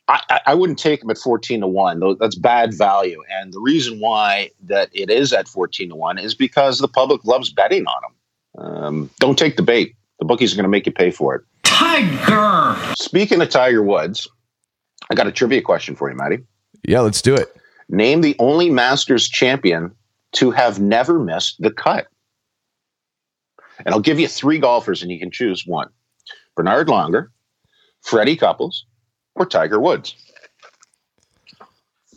I, 0.07 0.21
I- 0.29 0.39
I 0.47 0.53
wouldn't 0.53 0.79
take 0.79 1.01
him 1.03 1.09
at 1.09 1.17
14 1.17 1.61
to 1.61 1.67
1. 1.67 1.99
Though 1.99 2.13
That's 2.15 2.35
bad 2.35 2.73
value. 2.73 3.23
And 3.31 3.53
the 3.53 3.59
reason 3.59 3.99
why 3.99 4.51
that 4.63 4.89
it 4.93 5.09
is 5.09 5.33
at 5.33 5.47
14 5.47 5.89
to 5.89 5.95
1 5.95 6.17
is 6.19 6.35
because 6.35 6.79
the 6.79 6.87
public 6.87 7.23
loves 7.25 7.51
betting 7.51 7.85
on 7.85 8.03
him. 8.03 8.63
Um, 8.65 9.09
don't 9.19 9.37
take 9.37 9.57
the 9.57 9.63
bait. 9.63 9.95
The 10.19 10.25
bookies 10.25 10.53
are 10.53 10.55
going 10.55 10.63
to 10.65 10.69
make 10.69 10.85
you 10.85 10.91
pay 10.91 11.09
for 11.11 11.35
it. 11.35 11.41
Tiger! 11.63 12.77
Speaking 12.95 13.41
of 13.41 13.49
Tiger 13.49 13.81
Woods, 13.81 14.27
I 15.09 15.15
got 15.15 15.25
a 15.27 15.31
trivia 15.31 15.61
question 15.61 15.95
for 15.95 16.09
you, 16.09 16.15
Matty. 16.15 16.37
Yeah, 16.87 16.99
let's 16.99 17.21
do 17.21 17.33
it. 17.33 17.55
Name 17.89 18.21
the 18.21 18.35
only 18.39 18.69
Masters 18.69 19.27
champion 19.27 19.91
to 20.33 20.51
have 20.51 20.79
never 20.79 21.19
missed 21.19 21.61
the 21.61 21.71
cut. 21.71 22.07
And 23.85 23.93
I'll 23.93 24.01
give 24.01 24.19
you 24.19 24.27
three 24.27 24.59
golfers, 24.59 25.01
and 25.01 25.11
you 25.11 25.19
can 25.19 25.31
choose 25.31 25.65
one 25.65 25.89
Bernhard 26.55 26.87
Langer, 26.87 27.27
Freddie 28.01 28.35
Couples, 28.37 28.85
or 29.35 29.45
Tiger 29.45 29.79
Woods. 29.79 30.15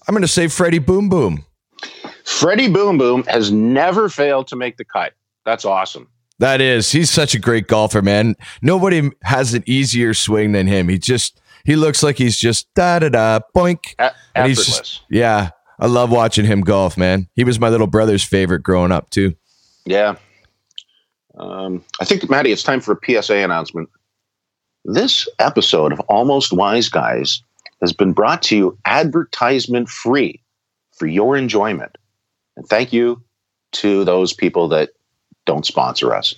I'm 0.08 0.12
going 0.14 0.22
to 0.22 0.28
say 0.28 0.48
Freddie 0.48 0.78
Boom 0.78 1.08
Boom. 1.08 1.44
Freddie 2.24 2.68
Boom 2.68 2.98
Boom 2.98 3.24
has 3.24 3.50
never 3.50 4.08
failed 4.08 4.46
to 4.48 4.56
make 4.56 4.76
the 4.76 4.84
cut. 4.84 5.14
That's 5.44 5.64
awesome. 5.64 6.08
That 6.38 6.60
is, 6.60 6.92
he's 6.92 7.10
such 7.10 7.34
a 7.34 7.38
great 7.38 7.66
golfer, 7.66 8.02
man. 8.02 8.34
Nobody 8.60 9.10
has 9.22 9.54
an 9.54 9.64
easier 9.66 10.12
swing 10.12 10.52
than 10.52 10.66
him. 10.66 10.88
He 10.88 10.98
just, 10.98 11.40
he 11.64 11.76
looks 11.76 12.02
like 12.02 12.18
he's 12.18 12.36
just 12.36 12.72
da 12.74 12.98
da 12.98 13.08
da 13.08 13.40
boink. 13.56 13.92
E- 14.00 14.14
And 14.34 14.46
he's 14.48 14.64
just, 14.66 15.02
yeah, 15.10 15.50
I 15.80 15.86
love 15.86 16.10
watching 16.10 16.44
him 16.44 16.60
golf, 16.60 16.98
man. 16.98 17.28
He 17.34 17.42
was 17.44 17.58
my 17.58 17.70
little 17.70 17.86
brother's 17.86 18.22
favorite 18.22 18.62
growing 18.62 18.92
up, 18.92 19.08
too. 19.10 19.34
Yeah. 19.86 20.16
Um, 21.36 21.84
I 22.00 22.04
think, 22.04 22.28
Maddie, 22.30 22.52
it's 22.52 22.62
time 22.62 22.80
for 22.80 22.92
a 23.00 23.22
PSA 23.22 23.36
announcement. 23.36 23.88
This 24.84 25.28
episode 25.38 25.92
of 25.92 26.00
Almost 26.00 26.52
Wise 26.52 26.88
Guys 26.88 27.42
has 27.80 27.92
been 27.92 28.12
brought 28.12 28.42
to 28.44 28.56
you 28.56 28.78
advertisement 28.86 29.88
free 29.88 30.40
for 30.96 31.06
your 31.06 31.36
enjoyment. 31.36 31.96
And 32.56 32.66
thank 32.66 32.92
you 32.92 33.22
to 33.72 34.04
those 34.04 34.32
people 34.32 34.68
that 34.68 34.90
don't 35.44 35.66
sponsor 35.66 36.14
us. 36.14 36.34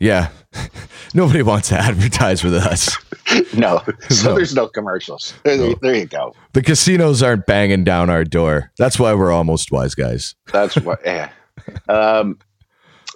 Yeah. 0.00 0.28
Nobody 1.14 1.42
wants 1.42 1.68
to 1.70 1.76
advertise 1.76 2.42
with 2.44 2.54
us. 2.54 2.96
No, 3.54 3.82
so 4.08 4.28
No. 4.30 4.34
there's 4.36 4.54
no 4.54 4.68
commercials. 4.68 5.34
There, 5.42 5.74
there 5.82 5.96
you 5.96 6.06
go. 6.06 6.32
The 6.52 6.62
casinos 6.62 7.24
aren't 7.24 7.44
banging 7.44 7.82
down 7.82 8.08
our 8.08 8.22
door. 8.22 8.70
That's 8.78 9.00
why 9.00 9.14
we're 9.14 9.32
almost 9.32 9.72
wise 9.72 9.96
guys. 9.96 10.36
That's 10.52 10.76
why. 10.76 10.94
Yeah. 11.04 11.30
Um, 11.88 12.38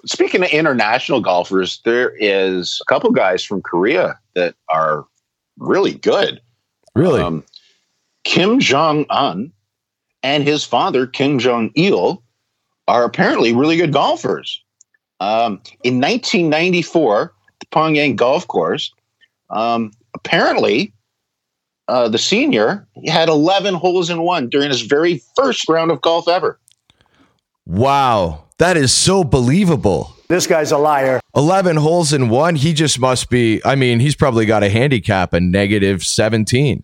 speaking 0.05 0.43
of 0.43 0.49
international 0.49 1.21
golfers, 1.21 1.81
there 1.85 2.15
is 2.17 2.79
a 2.81 2.85
couple 2.85 3.11
guys 3.11 3.43
from 3.43 3.61
Korea 3.61 4.19
that 4.35 4.55
are 4.69 5.05
really 5.57 5.93
good. 5.93 6.41
Really? 6.95 7.21
Um, 7.21 7.43
Kim 8.23 8.59
Jong 8.59 9.05
Un 9.09 9.51
and 10.23 10.43
his 10.43 10.63
father 10.63 11.07
Kim 11.07 11.39
Jong 11.39 11.71
Il 11.75 12.23
are 12.87 13.03
apparently 13.03 13.53
really 13.53 13.77
good 13.77 13.93
golfers. 13.93 14.63
Um, 15.19 15.61
in 15.83 16.01
1994, 16.01 17.33
the 17.59 17.65
Pyongyang 17.67 18.15
Golf 18.15 18.47
Course, 18.47 18.91
um, 19.49 19.91
apparently, 20.15 20.93
uh, 21.87 22.07
the 22.09 22.17
senior 22.17 22.87
had 23.07 23.29
11 23.29 23.75
holes 23.75 24.09
in 24.09 24.23
one 24.23 24.49
during 24.49 24.69
his 24.69 24.81
very 24.81 25.21
first 25.35 25.67
round 25.69 25.91
of 25.91 26.01
golf 26.01 26.27
ever. 26.27 26.59
Wow. 27.65 28.45
That 28.57 28.77
is 28.77 28.93
so 28.93 29.23
believable. 29.23 30.15
This 30.27 30.47
guy's 30.47 30.71
a 30.71 30.77
liar. 30.77 31.19
11 31.35 31.77
holes 31.77 32.13
in 32.13 32.29
one. 32.29 32.55
He 32.55 32.73
just 32.73 32.99
must 32.99 33.29
be, 33.29 33.61
I 33.65 33.75
mean, 33.75 33.99
he's 33.99 34.15
probably 34.15 34.45
got 34.45 34.63
a 34.63 34.69
handicap, 34.69 35.33
a 35.33 35.39
negative 35.39 36.03
17. 36.03 36.83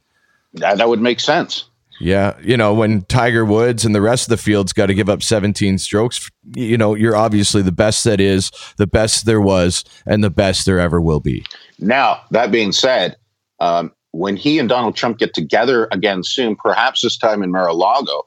That, 0.55 0.79
that 0.79 0.89
would 0.89 1.01
make 1.01 1.19
sense. 1.19 1.65
Yeah. 1.99 2.37
You 2.41 2.57
know, 2.57 2.73
when 2.73 3.03
Tiger 3.03 3.45
Woods 3.45 3.85
and 3.85 3.95
the 3.95 4.01
rest 4.01 4.25
of 4.25 4.29
the 4.29 4.37
field's 4.37 4.73
got 4.73 4.87
to 4.87 4.93
give 4.93 5.09
up 5.09 5.23
17 5.23 5.77
strokes, 5.77 6.29
you 6.55 6.77
know, 6.77 6.93
you're 6.95 7.15
obviously 7.15 7.61
the 7.61 7.71
best 7.71 8.03
that 8.03 8.19
is, 8.19 8.51
the 8.77 8.87
best 8.87 9.25
there 9.25 9.41
was, 9.41 9.83
and 10.05 10.23
the 10.23 10.29
best 10.29 10.65
there 10.65 10.79
ever 10.79 10.99
will 11.01 11.19
be. 11.19 11.45
Now, 11.79 12.21
that 12.31 12.51
being 12.51 12.71
said, 12.71 13.17
um, 13.59 13.93
when 14.11 14.35
he 14.35 14.59
and 14.59 14.69
Donald 14.69 14.95
Trump 14.95 15.19
get 15.19 15.33
together 15.33 15.87
again 15.91 16.23
soon, 16.23 16.55
perhaps 16.55 17.01
this 17.01 17.17
time 17.17 17.43
in 17.43 17.51
Mar-a-Lago, 17.51 18.23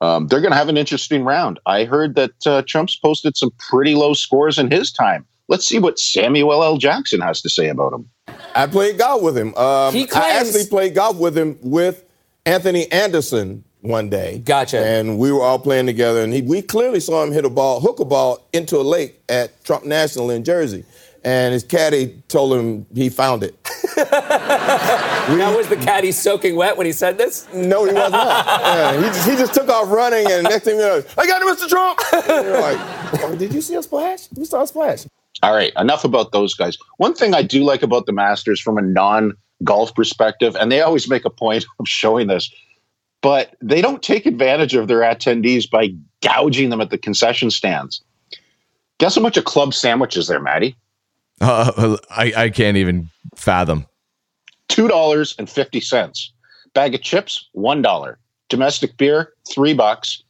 um, 0.00 0.26
they're 0.26 0.40
going 0.40 0.52
to 0.52 0.56
have 0.56 0.68
an 0.68 0.76
interesting 0.76 1.24
round. 1.24 1.60
I 1.66 1.84
heard 1.84 2.14
that 2.14 2.46
uh, 2.46 2.62
Trump's 2.66 2.96
posted 2.96 3.36
some 3.36 3.50
pretty 3.58 3.94
low 3.94 4.14
scores 4.14 4.58
in 4.58 4.70
his 4.70 4.90
time. 4.92 5.26
Let's 5.48 5.66
see 5.66 5.78
what 5.78 5.98
Samuel 5.98 6.62
L. 6.62 6.76
Jackson 6.78 7.20
has 7.20 7.42
to 7.42 7.50
say 7.50 7.68
about 7.68 7.92
him. 7.92 8.08
I 8.54 8.66
played 8.66 8.98
golf 8.98 9.22
with 9.22 9.36
him. 9.36 9.54
Um, 9.56 9.92
He 9.92 10.08
I 10.14 10.38
actually 10.38 10.66
played 10.66 10.94
golf 10.94 11.16
with 11.16 11.36
him 11.36 11.58
with 11.60 12.04
Anthony 12.46 12.90
Anderson 12.92 13.64
one 13.80 14.08
day. 14.08 14.38
Gotcha. 14.38 14.78
And 14.78 15.18
we 15.18 15.32
were 15.32 15.42
all 15.42 15.58
playing 15.58 15.86
together, 15.86 16.22
and 16.22 16.32
he, 16.32 16.42
we 16.42 16.62
clearly 16.62 17.00
saw 17.00 17.22
him 17.22 17.32
hit 17.32 17.44
a 17.44 17.50
ball, 17.50 17.80
hook 17.80 17.98
a 18.00 18.04
ball 18.04 18.46
into 18.52 18.76
a 18.76 18.82
lake 18.82 19.20
at 19.28 19.62
Trump 19.64 19.84
National 19.84 20.30
in 20.30 20.44
Jersey. 20.44 20.84
And 21.22 21.52
his 21.52 21.64
caddy 21.64 22.22
told 22.28 22.54
him 22.54 22.86
he 22.94 23.08
found 23.08 23.42
it. 23.42 23.54
Now 25.30 25.56
was 25.56 25.68
the 25.68 25.76
caddy 25.76 26.10
soaking 26.10 26.56
wet 26.56 26.76
when 26.76 26.86
he 26.86 26.92
said 26.92 27.18
this? 27.18 27.46
No, 27.54 27.84
he 27.84 27.92
was 27.92 28.10
not. 28.10 28.46
Yeah, 28.70 28.96
he, 28.96 29.02
just, 29.04 29.28
he 29.28 29.36
just 29.36 29.54
took 29.54 29.68
off 29.68 29.90
running, 29.90 30.30
and 30.30 30.44
next 30.44 30.64
thing 30.64 30.76
you 30.76 30.82
know, 30.82 31.02
I 31.16 31.26
got 31.26 31.42
it, 31.42 31.46
Mr. 31.46 31.68
Trump. 31.68 32.00
Like, 32.60 33.22
"Oh, 33.22 33.36
did 33.36 33.52
you 33.54 33.60
see 33.60 33.74
a 33.74 33.82
splash? 33.82 34.28
We 34.34 34.44
saw 34.44 34.62
a 34.62 34.66
splash. 34.66 35.04
All 35.42 35.54
right, 35.54 35.72
enough 35.76 36.04
about 36.04 36.32
those 36.32 36.54
guys. 36.54 36.76
One 36.96 37.14
thing 37.14 37.34
I 37.34 37.42
do 37.42 37.62
like 37.62 37.82
about 37.82 38.06
the 38.06 38.12
Masters 38.12 38.60
from 38.60 38.78
a 38.78 38.82
non 38.82 39.34
golf 39.62 39.94
perspective, 39.94 40.56
and 40.58 40.72
they 40.72 40.80
always 40.80 41.08
make 41.08 41.24
a 41.24 41.30
point 41.30 41.64
of 41.78 41.86
showing 41.86 42.26
this, 42.26 42.50
but 43.22 43.54
they 43.62 43.80
don't 43.80 44.02
take 44.02 44.26
advantage 44.26 44.74
of 44.74 44.88
their 44.88 45.00
attendees 45.00 45.70
by 45.70 45.90
gouging 46.22 46.70
them 46.70 46.80
at 46.80 46.90
the 46.90 46.98
concession 46.98 47.50
stands. 47.50 48.02
Guess 48.98 49.14
how 49.16 49.22
much 49.22 49.36
a 49.36 49.42
club 49.42 49.74
sandwich 49.74 50.16
is 50.16 50.28
there, 50.28 50.40
Maddie? 50.40 50.76
Uh, 51.40 51.96
I, 52.10 52.32
I 52.36 52.48
can't 52.50 52.76
even 52.76 53.10
fathom. 53.36 53.86
Two 54.68 54.88
dollars 54.88 55.34
and 55.38 55.48
fifty 55.48 55.80
cents. 55.80 56.32
Bag 56.74 56.94
of 56.94 57.02
chips, 57.02 57.48
one 57.52 57.82
dollar. 57.82 58.18
Domestic 58.48 58.96
beer, 58.96 59.32
three 59.52 59.74
bucks. 59.74 60.22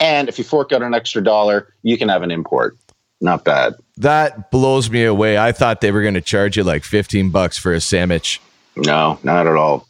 And 0.00 0.28
if 0.28 0.38
you 0.38 0.44
fork 0.44 0.72
out 0.72 0.82
an 0.82 0.94
extra 0.94 1.22
dollar, 1.22 1.72
you 1.82 1.98
can 1.98 2.08
have 2.08 2.22
an 2.22 2.30
import. 2.30 2.76
Not 3.20 3.44
bad. 3.44 3.74
That 3.96 4.50
blows 4.52 4.90
me 4.90 5.02
away. 5.04 5.38
I 5.38 5.50
thought 5.50 5.80
they 5.80 5.90
were 5.90 6.02
going 6.02 6.14
to 6.14 6.20
charge 6.20 6.56
you 6.56 6.62
like 6.62 6.84
15 6.84 7.30
bucks 7.30 7.58
for 7.58 7.72
a 7.72 7.80
sandwich. 7.80 8.40
No, 8.76 9.18
not 9.24 9.48
at 9.48 9.56
all. 9.56 9.88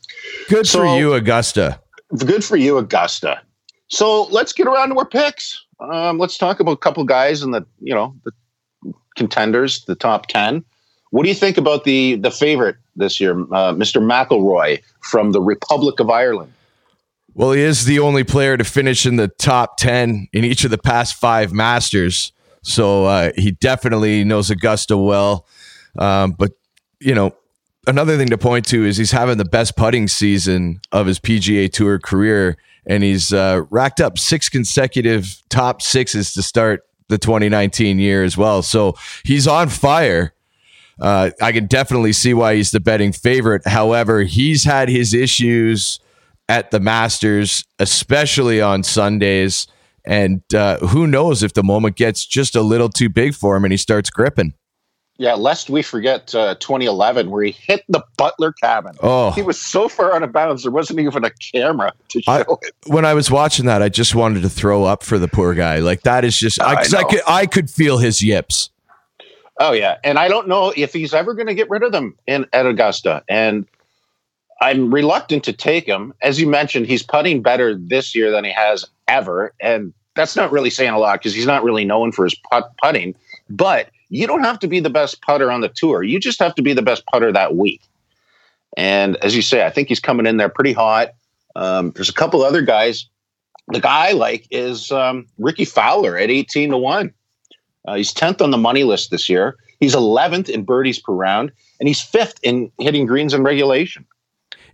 Good 0.49 0.67
So- 0.67 0.79
for 0.81 0.99
you, 0.99 1.13
Augusta. 1.13 1.79
Good 2.25 2.43
for 2.43 2.57
you, 2.57 2.79
Augusta. 2.79 3.39
So 3.89 4.25
let's 4.25 4.55
get 4.55 4.67
around 4.67 4.91
to 4.91 4.99
our 4.99 5.05
picks. 5.05 5.63
Um, 5.79 6.17
let's 6.19 6.39
talk 6.39 6.59
about 6.61 6.73
a 6.73 6.77
couple 6.79 7.05
guys 7.05 7.43
in 7.43 7.51
the 7.51 7.67
you 7.81 7.95
know 7.95 8.15
the 8.25 8.33
contenders, 9.17 9.85
the 9.85 9.95
top 9.95 10.27
ten. 10.27 10.65
What 11.11 11.23
do 11.23 11.29
you 11.29 11.35
think 11.35 11.57
about 11.57 11.85
the 11.85 12.17
the 12.17 12.31
favorite 12.31 12.77
this 12.97 13.21
year, 13.21 13.33
uh, 13.33 13.73
Mr. 13.73 14.03
McIlroy 14.03 14.83
from 15.01 15.33
the 15.33 15.41
Republic 15.41 16.01
of 16.01 16.11
Ireland? 16.11 16.53
Well, 17.35 17.53
he 17.53 17.63
is 17.63 17.85
the 17.85 18.01
only 18.01 18.25
player 18.25 18.57
to 18.57 18.65
finish 18.65 19.07
in 19.07 19.15
the 19.15 19.29
top 19.29 19.77
10 19.77 20.27
in 20.33 20.45
each 20.45 20.65
of 20.65 20.73
the 20.73 20.79
past 20.79 21.15
five 21.15 21.53
Masters. 21.53 22.33
So 22.63 23.05
uh, 23.05 23.31
he 23.37 23.53
definitely 23.53 24.25
knows 24.25 24.51
Augusta 24.51 24.97
well. 24.97 25.47
Um, 25.97 26.33
but, 26.33 26.51
you 26.99 27.15
know, 27.15 27.37
another 27.87 28.17
thing 28.17 28.29
to 28.31 28.39
point 28.39 28.67
to 28.71 28.85
is 28.85 28.97
he's 28.97 29.13
having 29.13 29.39
the 29.39 29.45
best 29.45 29.77
putting 29.77 30.09
season 30.09 30.81
of 30.91 31.07
his 31.07 31.21
PGA 31.21 31.71
Tour 31.71 32.01
career. 32.01 32.57
And 32.87 33.05
he's 33.05 33.33
uh, 33.33 33.63
racked 33.71 34.01
up 34.01 34.19
six 34.19 34.49
consecutive 34.49 35.41
top 35.49 35.81
sixes 35.81 36.33
to 36.33 36.43
start 36.43 36.88
the 37.09 37.19
2019 37.19 37.99
year 37.99 38.25
as 38.25 38.37
well. 38.37 38.63
So 38.63 38.95
he's 39.25 39.47
on 39.47 39.69
fire. 39.69 40.35
Uh, 41.01 41.31
I 41.41 41.53
can 41.53 41.67
definitely 41.67 42.13
see 42.13 42.35
why 42.35 42.57
he's 42.57 42.71
the 42.71 42.81
betting 42.81 43.13
favorite. 43.13 43.67
However, 43.67 44.23
he's 44.23 44.65
had 44.65 44.89
his 44.89 45.15
issues 45.15 46.01
at 46.49 46.71
the 46.71 46.81
Masters, 46.81 47.65
especially 47.79 48.61
on 48.61 48.83
Sundays. 48.83 49.67
And 50.05 50.43
uh, 50.55 50.79
who 50.79 51.07
knows 51.07 51.43
if 51.43 51.53
the 51.53 51.63
moment 51.63 51.97
gets 51.97 52.25
just 52.25 52.57
a 52.57 52.63
little 52.63 52.89
too 52.89 53.09
big 53.09 53.35
for 53.35 53.57
him 53.57 53.65
and 53.65 53.73
he 53.73 53.77
starts 53.77 54.11
gripping. 54.11 54.55
Yeah, 55.21 55.35
lest 55.35 55.69
we 55.69 55.83
forget 55.83 56.33
uh, 56.33 56.55
2011, 56.61 57.31
where 57.31 57.43
he 57.43 57.51
hit 57.51 57.85
the 57.89 58.05
Butler 58.17 58.53
cabin. 58.53 58.95
Oh. 59.03 59.33
He 59.33 59.43
was 59.43 59.61
so 59.61 59.89
far 59.89 60.15
out 60.15 60.23
of 60.23 60.33
bounds, 60.33 60.63
there 60.63 60.71
wasn't 60.71 61.01
even 61.01 61.25
a 61.25 61.31
camera 61.53 61.93
to 62.11 62.23
show 62.23 62.33
I, 62.33 62.41
it. 62.43 62.75
when 62.87 63.05
I 63.05 63.15
was 63.15 63.29
watching 63.29 63.67
that, 63.67 63.83
I 63.83 63.89
just 63.89 64.15
wanted 64.15 64.43
to 64.43 64.49
throw 64.49 64.85
up 64.85 65.03
for 65.03 65.19
the 65.19 65.27
poor 65.27 65.55
guy. 65.55 65.81
Like 65.81 66.03
that 66.03 66.25
is 66.25 66.39
just, 66.39 66.61
I, 66.63 66.75
I 66.75 66.85
I, 66.97 67.05
could, 67.05 67.21
I 67.27 67.47
could 67.47 67.69
feel 67.69 67.99
his 67.99 68.23
yips. 68.23 68.71
Oh 69.59 69.73
yeah, 69.73 69.99
and 70.05 70.19
I 70.21 70.29
don't 70.29 70.47
know 70.47 70.73
if 70.77 70.93
he's 70.93 71.13
ever 71.13 71.35
going 71.35 71.49
to 71.49 71.55
get 71.55 71.69
rid 71.69 71.83
of 71.83 71.91
them 71.91 72.17
in 72.29 72.47
at 72.53 72.65
Augusta, 72.65 73.25
and 73.29 73.67
I'm 74.61 74.95
reluctant 74.95 75.43
to 75.45 75.53
take 75.53 75.85
him. 75.85 76.15
As 76.23 76.41
you 76.41 76.47
mentioned, 76.47 76.87
he's 76.87 77.03
putting 77.03 77.43
better 77.43 77.75
this 77.75 78.15
year 78.15 78.31
than 78.31 78.45
he 78.45 78.53
has 78.53 78.85
ever, 79.09 79.53
and 79.61 79.93
that's 80.15 80.37
not 80.37 80.53
really 80.53 80.71
saying 80.71 80.93
a 80.93 80.99
lot 80.99 81.19
because 81.19 81.35
he's 81.35 81.47
not 81.47 81.65
really 81.65 81.85
known 81.85 82.13
for 82.13 82.25
his 82.25 82.37
putt 82.37 82.71
putting. 82.81 83.17
But 83.51 83.91
you 84.11 84.27
don't 84.27 84.45
have 84.45 84.59
to 84.61 84.69
be 84.69 84.81
the 84.81 84.91
best 84.91 85.21
putter 85.23 85.51
on 85.51 85.61
the 85.61 85.69
tour. 85.69 86.03
You 86.03 86.19
just 86.19 86.39
have 86.41 86.55
to 86.57 86.63
be 86.63 86.73
the 86.73 86.83
best 86.83 87.05
putter 87.07 87.33
that 87.33 87.57
week. 87.57 87.83
And 88.77 89.17
as 89.17 89.35
you 89.35 89.43
say, 89.43 89.67
I 89.67 89.71
think 89.71 89.89
he's 89.89 90.01
coming 90.01 90.27
in 90.27 90.37
there 90.37 90.49
pretty 90.49 90.73
hot. 90.73 91.11
Um, 91.57 91.91
there's 91.93 92.09
a 92.09 92.15
couple 92.15 92.43
other 92.43 92.63
guys. 92.63 93.07
The 93.69 93.81
guy 93.81 94.09
I 94.09 94.13
like 94.13 94.47
is 94.51 94.91
um, 94.91 95.27
Rickie 95.39 95.65
Fowler 95.65 96.17
at 96.17 96.31
18 96.31 96.71
to 96.71 96.79
1. 96.79 97.13
Uh, 97.87 97.95
he's 97.95 98.13
10th 98.13 98.41
on 98.41 98.51
the 98.51 98.59
money 98.59 98.85
list 98.85 99.11
this 99.11 99.29
year. 99.29 99.57
He's 99.81 99.95
11th 99.95 100.49
in 100.49 100.65
birdies 100.65 100.99
per 100.99 101.13
round, 101.13 101.53
and 101.79 101.89
he's 101.89 102.01
fifth 102.01 102.39
in 102.43 102.71
hitting 102.79 103.07
greens 103.07 103.35
in 103.35 103.43
regulation. 103.43 104.07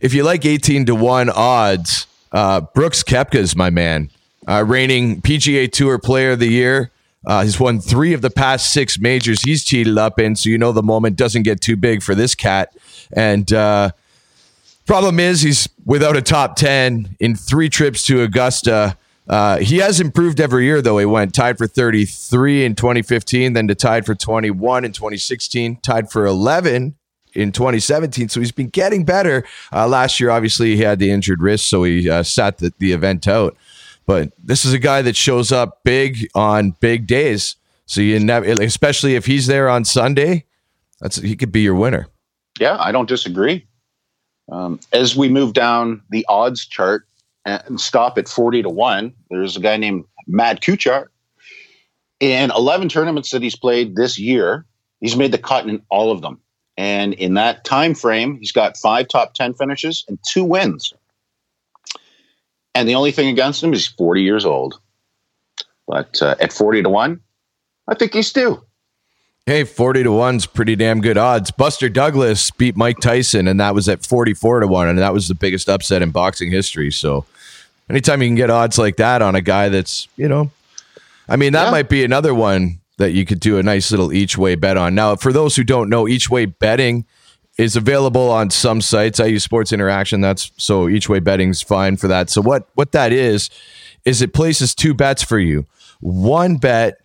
If 0.00 0.14
you 0.14 0.22
like 0.22 0.44
18 0.44 0.86
to 0.86 0.94
1 0.94 1.30
odds, 1.30 2.06
uh, 2.32 2.62
Brooks 2.74 3.02
Koepka's 3.02 3.56
my 3.56 3.70
man. 3.70 4.10
Uh, 4.46 4.64
reigning 4.66 5.22
PGA 5.22 5.70
Tour 5.70 5.98
Player 5.98 6.32
of 6.32 6.38
the 6.38 6.48
Year. 6.48 6.90
Uh, 7.26 7.42
he's 7.42 7.58
won 7.58 7.80
three 7.80 8.12
of 8.12 8.20
the 8.20 8.30
past 8.30 8.72
six 8.72 8.98
majors 8.98 9.42
he's 9.42 9.64
cheated 9.64 9.98
up 9.98 10.18
in, 10.18 10.36
so 10.36 10.48
you 10.48 10.58
know 10.58 10.72
the 10.72 10.82
moment 10.82 11.16
doesn't 11.16 11.42
get 11.42 11.60
too 11.60 11.76
big 11.76 12.02
for 12.02 12.14
this 12.14 12.34
cat. 12.34 12.74
And 13.12 13.52
uh, 13.52 13.90
problem 14.86 15.20
is, 15.20 15.42
he's 15.42 15.68
without 15.84 16.16
a 16.16 16.22
top 16.22 16.56
10 16.56 17.16
in 17.20 17.36
three 17.36 17.68
trips 17.68 18.06
to 18.06 18.22
Augusta. 18.22 18.96
Uh, 19.26 19.58
he 19.58 19.78
has 19.78 20.00
improved 20.00 20.40
every 20.40 20.66
year, 20.66 20.82
though. 20.82 20.98
He 20.98 21.06
went 21.06 21.34
tied 21.34 21.56
for 21.56 21.66
33 21.66 22.64
in 22.64 22.74
2015, 22.74 23.54
then 23.54 23.68
to 23.68 23.74
tied 23.74 24.04
for 24.04 24.14
21 24.14 24.84
in 24.84 24.92
2016, 24.92 25.76
tied 25.76 26.10
for 26.10 26.26
11 26.26 26.94
in 27.34 27.52
2017. 27.52 28.28
So 28.28 28.40
he's 28.40 28.52
been 28.52 28.68
getting 28.68 29.04
better. 29.04 29.44
Uh, 29.72 29.88
last 29.88 30.20
year, 30.20 30.30
obviously, 30.30 30.76
he 30.76 30.82
had 30.82 30.98
the 30.98 31.10
injured 31.10 31.40
wrist, 31.40 31.66
so 31.66 31.84
he 31.84 32.08
uh, 32.08 32.22
sat 32.22 32.58
the, 32.58 32.72
the 32.78 32.92
event 32.92 33.26
out. 33.26 33.56
But 34.06 34.32
this 34.42 34.64
is 34.64 34.72
a 34.72 34.78
guy 34.78 35.02
that 35.02 35.16
shows 35.16 35.50
up 35.52 35.82
big 35.84 36.28
on 36.34 36.72
big 36.80 37.06
days. 37.06 37.56
So 37.86 38.00
you 38.00 38.18
never, 38.20 38.46
especially 38.62 39.14
if 39.14 39.26
he's 39.26 39.46
there 39.46 39.68
on 39.68 39.84
Sunday, 39.84 40.44
that's 41.00 41.16
he 41.16 41.36
could 41.36 41.52
be 41.52 41.62
your 41.62 41.74
winner. 41.74 42.08
Yeah, 42.60 42.76
I 42.78 42.92
don't 42.92 43.08
disagree. 43.08 43.66
Um, 44.50 44.78
as 44.92 45.16
we 45.16 45.28
move 45.28 45.52
down 45.52 46.02
the 46.10 46.24
odds 46.28 46.66
chart 46.66 47.06
and 47.44 47.80
stop 47.80 48.18
at 48.18 48.28
40 48.28 48.62
to 48.62 48.68
1, 48.68 49.12
there's 49.30 49.56
a 49.56 49.60
guy 49.60 49.76
named 49.76 50.04
Matt 50.26 50.60
Kuchar. 50.60 51.06
In 52.20 52.50
11 52.50 52.88
tournaments 52.88 53.30
that 53.30 53.42
he's 53.42 53.56
played 53.56 53.96
this 53.96 54.18
year, 54.18 54.66
he's 55.00 55.16
made 55.16 55.32
the 55.32 55.38
cut 55.38 55.66
in 55.66 55.82
all 55.90 56.10
of 56.10 56.22
them. 56.22 56.40
And 56.76 57.14
in 57.14 57.34
that 57.34 57.64
time 57.64 57.94
frame, 57.94 58.38
he's 58.38 58.52
got 58.52 58.76
five 58.76 59.08
top 59.08 59.34
10 59.34 59.54
finishes 59.54 60.04
and 60.08 60.18
two 60.26 60.44
wins. 60.44 60.92
And 62.74 62.88
the 62.88 62.94
only 62.94 63.12
thing 63.12 63.28
against 63.28 63.62
him 63.62 63.72
is 63.72 63.86
40 63.86 64.22
years 64.22 64.44
old. 64.44 64.80
But 65.86 66.20
uh, 66.22 66.34
at 66.40 66.52
40 66.52 66.82
to 66.82 66.88
1, 66.88 67.20
I 67.88 67.94
think 67.94 68.14
he's 68.14 68.32
due. 68.32 68.62
Hey, 69.46 69.64
40 69.64 70.04
to 70.04 70.08
1's 70.08 70.46
pretty 70.46 70.74
damn 70.74 71.02
good 71.02 71.18
odds. 71.18 71.50
Buster 71.50 71.90
Douglas 71.90 72.50
beat 72.50 72.76
Mike 72.76 72.98
Tyson, 73.00 73.46
and 73.46 73.60
that 73.60 73.74
was 73.74 73.88
at 73.90 74.04
44 74.04 74.60
to 74.60 74.66
1, 74.66 74.88
and 74.88 74.98
that 74.98 75.12
was 75.12 75.28
the 75.28 75.34
biggest 75.34 75.68
upset 75.68 76.00
in 76.00 76.10
boxing 76.10 76.50
history. 76.50 76.90
So 76.90 77.26
anytime 77.90 78.22
you 78.22 78.28
can 78.28 78.36
get 78.36 78.48
odds 78.48 78.78
like 78.78 78.96
that 78.96 79.20
on 79.20 79.34
a 79.34 79.42
guy 79.42 79.68
that's, 79.68 80.08
you 80.16 80.28
know, 80.28 80.50
I 81.28 81.36
mean, 81.36 81.52
that 81.52 81.66
Yeah. 81.66 81.70
might 81.70 81.90
be 81.90 82.02
another 82.04 82.34
one 82.34 82.80
that 82.96 83.12
you 83.12 83.26
could 83.26 83.40
do 83.40 83.58
a 83.58 83.62
nice 83.62 83.90
little 83.90 84.12
each 84.12 84.38
way 84.38 84.54
bet 84.54 84.78
on. 84.78 84.94
Now, 84.94 85.14
for 85.16 85.32
those 85.32 85.56
who 85.56 85.64
don't 85.64 85.90
know, 85.90 86.08
each 86.08 86.30
way 86.30 86.46
betting 86.46 87.04
is 87.56 87.76
available 87.76 88.30
on 88.30 88.50
some 88.50 88.80
sites. 88.80 89.20
I 89.20 89.26
use 89.26 89.44
Sports 89.44 89.72
Interaction. 89.72 90.20
That's 90.20 90.50
so 90.56 90.88
each 90.88 91.08
way 91.08 91.20
betting's 91.20 91.62
fine 91.62 91.96
for 91.96 92.08
that. 92.08 92.30
So 92.30 92.42
what 92.42 92.68
what 92.74 92.92
that 92.92 93.12
is 93.12 93.50
is 94.04 94.22
it 94.22 94.34
places 94.34 94.74
two 94.74 94.94
bets 94.94 95.22
for 95.22 95.38
you. 95.38 95.66
One 96.00 96.56
bet 96.56 97.00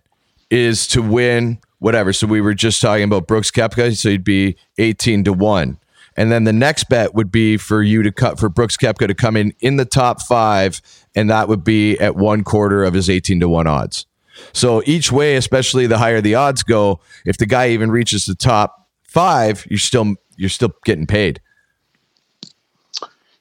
is 0.50 0.88
to 0.88 1.02
win 1.02 1.60
whatever. 1.78 2.12
So 2.12 2.28
we 2.28 2.42
were 2.42 2.54
just 2.54 2.82
talking 2.82 3.04
about 3.04 3.28
Brooks 3.28 3.52
Koepka, 3.52 3.96
so 3.98 4.10
you'd 4.10 4.24
be 4.24 4.58
18 4.78 5.24
to 5.26 5.34
1. 5.34 5.78
And 6.18 6.32
then 6.32 6.44
the 6.44 6.52
next 6.52 6.90
bet 6.90 7.14
would 7.14 7.32
be 7.32 7.56
for 7.56 7.82
you 7.82 8.04
to 8.04 8.12
cut 8.12 8.40
for 8.40 8.50
Brooks 8.50 8.76
Koepka 8.76 9.08
to 9.08 9.14
come 9.14 9.38
in 9.38 9.54
in 9.62 9.78
the 9.78 9.86
top 9.86 10.22
5 10.22 10.82
and 11.16 11.30
that 11.30 11.48
would 11.48 11.64
be 11.64 11.98
at 12.00 12.16
one 12.16 12.44
quarter 12.44 12.84
of 12.84 12.94
his 12.94 13.10
18 13.10 13.40
to 13.40 13.50
1 13.50 13.68
odds. 13.68 14.06
So 14.54 14.82
each 14.86 15.12
way, 15.12 15.36
especially 15.36 15.88
the 15.88 15.98
higher 15.98 16.22
the 16.22 16.36
odds 16.36 16.64
go, 16.64 17.00
if 17.26 17.38
the 17.38 17.46
guy 17.46 17.70
even 17.70 17.92
reaches 17.92 18.26
the 18.26 18.36
top 18.36 18.88
5, 19.04 19.68
you're 19.70 19.80
still 19.80 20.16
you're 20.40 20.50
still 20.50 20.74
getting 20.86 21.06
paid. 21.06 21.42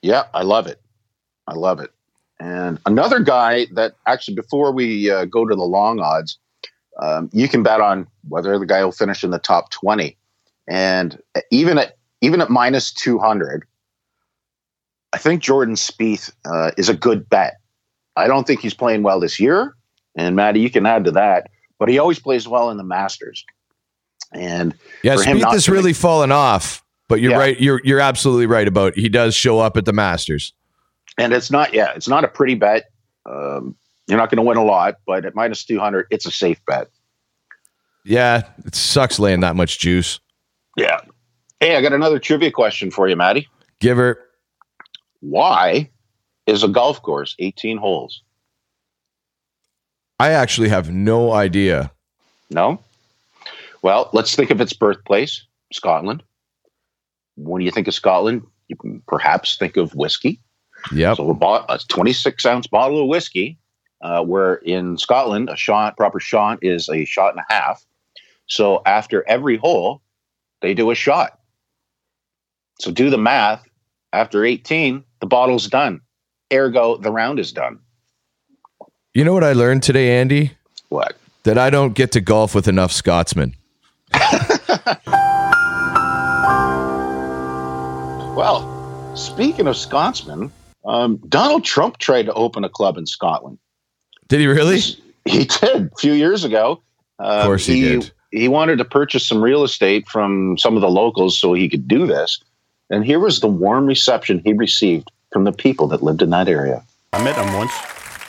Yeah, 0.03 0.25
I 0.35 0.43
love 0.43 0.67
it. 0.67 0.81
I 1.47 1.55
love 1.55 1.81
it. 1.81 1.91
And 2.41 2.79
another 2.87 3.21
guy 3.21 3.67
that 3.73 3.95
actually, 4.07 4.35
before 4.35 4.71
we 4.73 5.11
uh, 5.11 5.25
go 5.25 5.45
to 5.47 5.55
the 5.55 5.65
long 5.65 5.99
odds, 6.01 6.39
um, 7.01 7.31
you 7.33 7.49
can 7.49 7.63
bet 7.63 7.81
on 7.81 8.07
whether 8.29 8.59
the 8.59 8.67
guy 8.67 8.85
will 8.85 8.93
finish 8.93 9.25
in 9.25 9.31
the 9.31 9.39
top 9.39 9.71
twenty. 9.71 10.17
And 10.69 11.21
even 11.51 11.79
at 11.79 11.97
even 12.21 12.41
at 12.41 12.51
minus 12.51 12.93
two 12.93 13.19
hundred, 13.19 13.65
I 15.13 15.19
think 15.19 15.43
Jordan 15.43 15.75
Spieth 15.75 16.31
uh, 16.45 16.71
is 16.77 16.89
a 16.89 16.95
good 16.95 17.29
bet. 17.29 17.55
I 18.17 18.27
don't 18.27 18.47
think 18.47 18.61
he's 18.61 18.75
playing 18.75 19.03
well 19.03 19.21
this 19.21 19.41
year, 19.41 19.75
and 20.17 20.37
Maddie, 20.37 20.61
you 20.61 20.71
can 20.71 20.87
add 20.87 21.05
to 21.05 21.11
that. 21.13 21.51
But 21.79 21.89
he 21.89 21.99
always 21.99 22.19
plays 22.19 22.47
well 22.49 22.71
in 22.71 22.77
the 22.77 22.85
Masters. 22.85 23.45
And 24.33 24.75
Yeah, 25.03 25.15
Spieth 25.17 25.53
has 25.53 25.69
really 25.69 25.91
make- 25.91 25.97
fallen 25.97 26.31
off, 26.33 26.85
but 27.09 27.21
you're 27.21 27.33
Yeah. 27.33 27.39
right. 27.39 27.61
You're 27.61 27.81
you're 27.85 28.01
absolutely 28.01 28.47
right 28.47 28.69
about 28.69 28.95
he 28.95 29.09
does 29.09 29.35
show 29.35 29.59
up 29.59 29.77
at 29.77 29.85
the 29.85 29.93
Masters. 29.93 30.53
and 31.19 31.33
it's 31.33 31.51
not 31.51 31.75
yeah 31.75 31.93
it's 31.97 32.09
not 32.09 32.25
a 32.25 32.29
pretty 32.29 32.55
bet 32.55 32.85
um, 33.29 33.75
you're 34.07 34.19
not 34.19 34.31
going 34.31 34.37
to 34.37 34.43
win 34.43 34.57
a 34.57 34.65
lot 34.65 34.97
but 35.07 35.25
at 35.25 35.35
minus 35.35 35.65
200 35.65 36.07
it's 36.11 36.27
a 36.27 36.31
safe 36.31 36.61
bet 36.67 36.89
Yeah, 38.05 38.43
it 38.65 38.75
sucks 38.75 39.19
laying 39.19 39.41
that 39.41 39.57
much 39.57 39.79
juice. 39.81 40.21
yeah 40.77 41.01
hey 41.61 41.77
i 41.77 41.83
got 41.83 41.93
another 41.93 42.19
trivia 42.19 42.51
question 42.51 42.91
for 42.91 43.09
you 43.09 43.17
maddie 43.17 43.49
Give 43.81 43.97
her 43.97 44.19
why 45.21 45.91
is 46.47 46.63
a 46.63 46.69
golf 46.69 47.03
course 47.03 47.35
18 47.39 47.79
holes 47.79 48.23
I 50.21 50.31
actually 50.31 50.69
have 50.69 50.91
no 50.91 51.33
idea. 51.33 51.93
no 52.51 52.79
well 53.83 54.09
let's 54.13 54.35
think 54.35 54.51
of 54.51 54.61
its 54.61 54.73
birthplace 54.73 55.45
scotland 55.73 56.23
when 57.39 57.63
you 57.63 57.71
think 57.71 57.89
of 57.89 57.95
scotland 57.95 58.43
you 58.69 58.77
can 58.77 59.03
perhaps 59.07 59.57
think 59.57 59.77
of 59.77 59.95
whiskey 59.95 60.41
Yeah. 60.93 61.15
So 61.15 61.31
a, 61.31 61.35
bo- 61.35 61.65
a 61.69 61.79
26 61.89 62.47
ounce 62.47 62.67
bottle 62.67 63.03
of 63.03 63.09
whiskey, 63.09 63.59
uh, 64.01 64.23
where 64.23 64.55
in 64.57 64.97
Scotland, 64.97 65.49
a 65.51 65.57
shot, 65.57 65.97
proper 65.97 66.21
shot 66.21 66.59
is 66.63 66.89
a 66.89 67.05
shot 67.05 67.35
and 67.35 67.43
a 67.49 67.53
half. 67.53 67.85
So 68.47 68.81
after 68.87 69.25
every 69.29 69.57
hole, 69.57 70.03
they 70.63 70.75
do 70.75 70.91
a 70.91 70.95
shot. 70.95 71.39
So 72.81 72.91
do 72.93 73.11
the 73.11 73.19
math. 73.19 73.65
After 74.13 74.45
18, 74.45 75.05
the 75.21 75.27
bottle's 75.27 75.67
done. 75.67 76.01
Ergo, 76.53 76.97
the 76.97 77.11
round 77.11 77.39
is 77.39 77.53
done. 77.53 77.81
You 79.13 79.25
know 79.25 79.35
what 79.35 79.45
I 79.45 79.53
learned 79.53 79.83
today, 79.83 80.19
Andy? 80.21 80.53
What? 80.89 81.17
That 81.43 81.59
I 81.59 81.71
don't 81.71 81.95
get 81.95 82.13
to 82.13 82.21
golf 82.21 82.55
with 82.55 82.69
enough 82.69 82.93
Scotsmen. 82.93 83.55
Well, 88.39 89.17
speaking 89.17 89.67
of 89.67 89.77
Scotsmen, 89.77 90.53
um, 90.85 91.17
Donald 91.29 91.65
Trump 91.65 91.99
tried 91.99 92.27
to 92.27 92.33
open 92.35 92.63
a 92.63 92.69
club 92.69 92.97
in 92.97 93.05
Scotland. 93.05 93.59
Did 94.29 94.39
he 94.39 94.47
really? 94.47 94.79
He 95.25 95.45
did 95.45 95.65
a 95.65 95.91
few 95.99 96.13
years 96.13 96.45
ago. 96.45 96.81
Uh, 97.19 97.25
Of 97.25 97.47
course 97.47 97.67
he 97.67 97.81
did. 97.81 98.13
He 98.31 98.47
wanted 98.47 98.79
to 98.79 98.85
purchase 98.85 99.27
some 99.27 99.43
real 99.43 99.65
estate 99.65 100.07
from 100.07 100.57
some 100.57 100.77
of 100.77 100.83
the 100.83 100.89
locals 100.89 101.37
so 101.37 101.53
he 101.53 101.69
could 101.69 101.89
do 101.89 102.07
this. 102.07 102.39
And 102.91 103.05
here 103.05 103.19
was 103.19 103.41
the 103.41 103.49
warm 103.49 103.87
reception 103.87 104.41
he 104.45 104.53
received 104.53 105.11
from 105.33 105.43
the 105.43 105.51
people 105.53 105.89
that 105.89 106.05
lived 106.05 106.23
in 106.23 106.31
that 106.31 106.47
area. 106.47 106.85
I 107.13 107.25
met 107.25 107.35
him 107.35 107.53
once, 107.55 107.73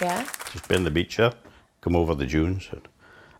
Yeah. 0.02 0.26
just 0.52 0.68
been 0.68 0.78
on 0.78 0.84
the 0.86 0.90
beach 0.92 1.18
here, 1.18 1.34
come 1.82 1.96
over 1.96 2.16
the 2.16 2.26
dunes, 2.26 2.68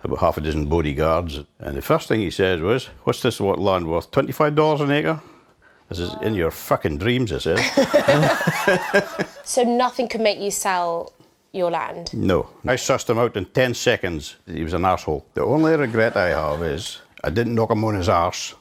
about 0.04 0.20
half 0.20 0.38
a 0.38 0.42
dozen 0.42 0.68
bodyguards. 0.68 1.40
And 1.58 1.76
the 1.78 1.82
first 1.82 2.08
thing 2.08 2.20
he 2.20 2.30
said 2.30 2.62
was, 2.62 2.90
What's 3.06 3.24
this 3.24 3.42
what 3.42 3.58
land 3.58 3.88
worth? 3.88 4.12
$25 4.12 4.82
an 4.82 4.92
acre? 4.92 5.20
This 5.90 6.00
is 6.00 6.14
in 6.22 6.36
your 6.36 6.52
fucking 6.52 6.98
dreams, 7.00 7.32
I 7.34 7.40
said. 7.40 9.26
So 9.44 9.64
nothing 9.64 10.08
could 10.08 10.22
make 10.22 10.38
you 10.40 10.52
sell 10.52 11.12
your 11.54 11.72
land. 11.72 12.14
no. 12.14 12.48
I 12.68 12.76
sussed 12.76 13.10
him 13.10 13.18
out 13.18 13.36
in 13.36 13.46
10 13.46 13.74
seconds. 13.74 14.36
He 14.46 14.64
was 14.64 14.74
an 14.74 14.86
asshole. 14.86 15.26
The 15.34 15.44
only 15.44 15.76
regret 15.76 16.16
I 16.16 16.28
have 16.30 16.62
is 16.62 17.02
I 17.24 17.32
didn't 17.32 17.56
knock 17.56 17.72
him 17.72 17.84
on 17.84 17.96
his 17.96 18.08
arse 18.08 18.54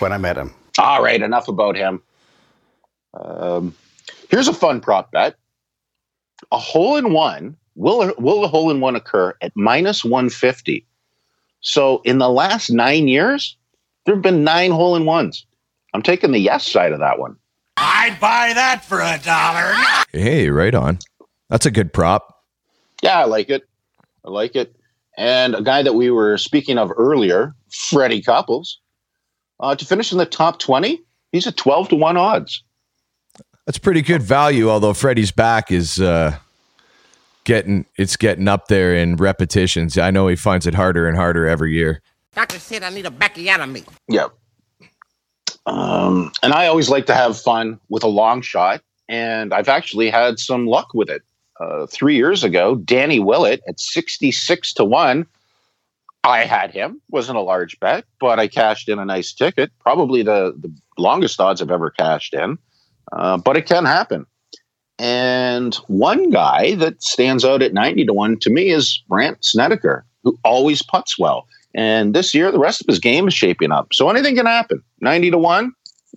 when 0.00 0.12
I 0.12 0.18
met 0.18 0.36
him. 0.36 0.52
All 0.80 1.00
right, 1.00 1.22
enough 1.22 1.46
about 1.46 1.76
him. 1.76 2.02
Um, 3.14 3.72
here's 4.28 4.48
a 4.48 4.52
fun 4.52 4.80
prop 4.80 5.12
bet. 5.12 5.36
A 6.50 6.58
hole 6.58 6.96
in 6.96 7.12
one, 7.12 7.56
will, 7.76 8.12
will 8.18 8.44
a 8.44 8.48
hole 8.48 8.72
in 8.72 8.80
one 8.80 8.96
occur 8.96 9.32
at 9.40 9.52
minus 9.54 10.04
150? 10.04 10.84
So 11.60 12.02
in 12.04 12.18
the 12.18 12.28
last 12.28 12.68
nine 12.70 13.06
years, 13.06 13.56
there 14.04 14.16
have 14.16 14.22
been 14.22 14.42
nine 14.42 14.72
hole 14.72 14.96
in 14.96 15.04
ones. 15.04 15.45
I'm 15.96 16.02
taking 16.02 16.30
the 16.30 16.38
yes 16.38 16.70
side 16.70 16.92
of 16.92 16.98
that 16.98 17.18
one. 17.18 17.36
I'd 17.78 18.18
buy 18.20 18.52
that 18.54 18.84
for 18.84 19.00
a 19.00 19.18
dollar. 19.24 19.72
Hey, 20.12 20.50
right 20.50 20.74
on. 20.74 20.98
That's 21.48 21.64
a 21.64 21.70
good 21.70 21.94
prop. 21.94 22.44
Yeah, 23.02 23.18
I 23.18 23.24
like 23.24 23.48
it. 23.48 23.62
I 24.22 24.28
like 24.28 24.56
it. 24.56 24.76
And 25.16 25.54
a 25.54 25.62
guy 25.62 25.82
that 25.82 25.94
we 25.94 26.10
were 26.10 26.36
speaking 26.36 26.76
of 26.76 26.92
earlier, 26.98 27.54
Freddie 27.72 28.20
Couples, 28.20 28.78
uh, 29.58 29.74
to 29.74 29.86
finish 29.86 30.12
in 30.12 30.18
the 30.18 30.26
top 30.26 30.58
20, 30.58 31.00
he's 31.32 31.46
at 31.46 31.56
12 31.56 31.88
to 31.88 31.96
1 31.96 32.18
odds. 32.18 32.62
That's 33.64 33.78
pretty 33.78 34.02
good 34.02 34.22
value, 34.22 34.68
although 34.68 34.92
Freddie's 34.92 35.32
back 35.32 35.72
is 35.72 35.98
uh, 35.98 36.36
getting 37.44 37.86
it's 37.96 38.16
getting 38.18 38.48
up 38.48 38.68
there 38.68 38.94
in 38.94 39.16
repetitions. 39.16 39.96
I 39.96 40.10
know 40.10 40.28
he 40.28 40.36
finds 40.36 40.66
it 40.66 40.74
harder 40.74 41.08
and 41.08 41.16
harder 41.16 41.48
every 41.48 41.72
year. 41.72 42.02
Doctor 42.34 42.58
said 42.58 42.82
I 42.82 42.90
need 42.90 43.06
a 43.06 43.10
backiotomy. 43.10 43.86
Yeah. 44.08 44.26
Um, 45.66 46.32
and 46.42 46.52
I 46.52 46.66
always 46.66 46.88
like 46.88 47.06
to 47.06 47.14
have 47.14 47.38
fun 47.38 47.78
with 47.88 48.04
a 48.04 48.08
long 48.08 48.40
shot, 48.40 48.82
and 49.08 49.52
I've 49.52 49.68
actually 49.68 50.10
had 50.10 50.38
some 50.38 50.66
luck 50.66 50.94
with 50.94 51.10
it. 51.10 51.22
Uh, 51.58 51.86
three 51.86 52.16
years 52.16 52.44
ago, 52.44 52.76
Danny 52.76 53.18
Willett 53.18 53.62
at 53.66 53.80
66 53.80 54.74
to 54.74 54.84
1. 54.84 55.26
I 56.24 56.44
had 56.44 56.70
him. 56.70 57.00
Wasn't 57.10 57.38
a 57.38 57.40
large 57.40 57.78
bet, 57.80 58.04
but 58.20 58.38
I 58.38 58.46
cashed 58.46 58.88
in 58.88 58.98
a 58.98 59.04
nice 59.04 59.32
ticket. 59.32 59.70
Probably 59.80 60.22
the, 60.22 60.54
the 60.58 60.72
longest 60.98 61.40
odds 61.40 61.62
I've 61.62 61.70
ever 61.70 61.90
cashed 61.90 62.34
in, 62.34 62.58
uh, 63.12 63.38
but 63.38 63.56
it 63.56 63.66
can 63.66 63.84
happen. 63.84 64.26
And 64.98 65.74
one 65.86 66.30
guy 66.30 66.74
that 66.76 67.02
stands 67.02 67.44
out 67.44 67.62
at 67.62 67.72
90 67.72 68.06
to 68.06 68.12
1 68.12 68.38
to 68.40 68.50
me 68.50 68.70
is 68.70 69.02
Brandt 69.08 69.44
Snedeker, 69.44 70.04
who 70.24 70.38
always 70.42 70.82
puts 70.82 71.18
well. 71.18 71.46
And 71.76 72.14
this 72.14 72.34
year, 72.34 72.50
the 72.50 72.58
rest 72.58 72.80
of 72.80 72.86
his 72.88 72.98
game 72.98 73.28
is 73.28 73.34
shaping 73.34 73.70
up. 73.70 73.92
So 73.92 74.08
anything 74.08 74.34
can 74.34 74.46
happen. 74.46 74.82
90 75.02 75.30
to 75.32 75.38
1 75.38 75.72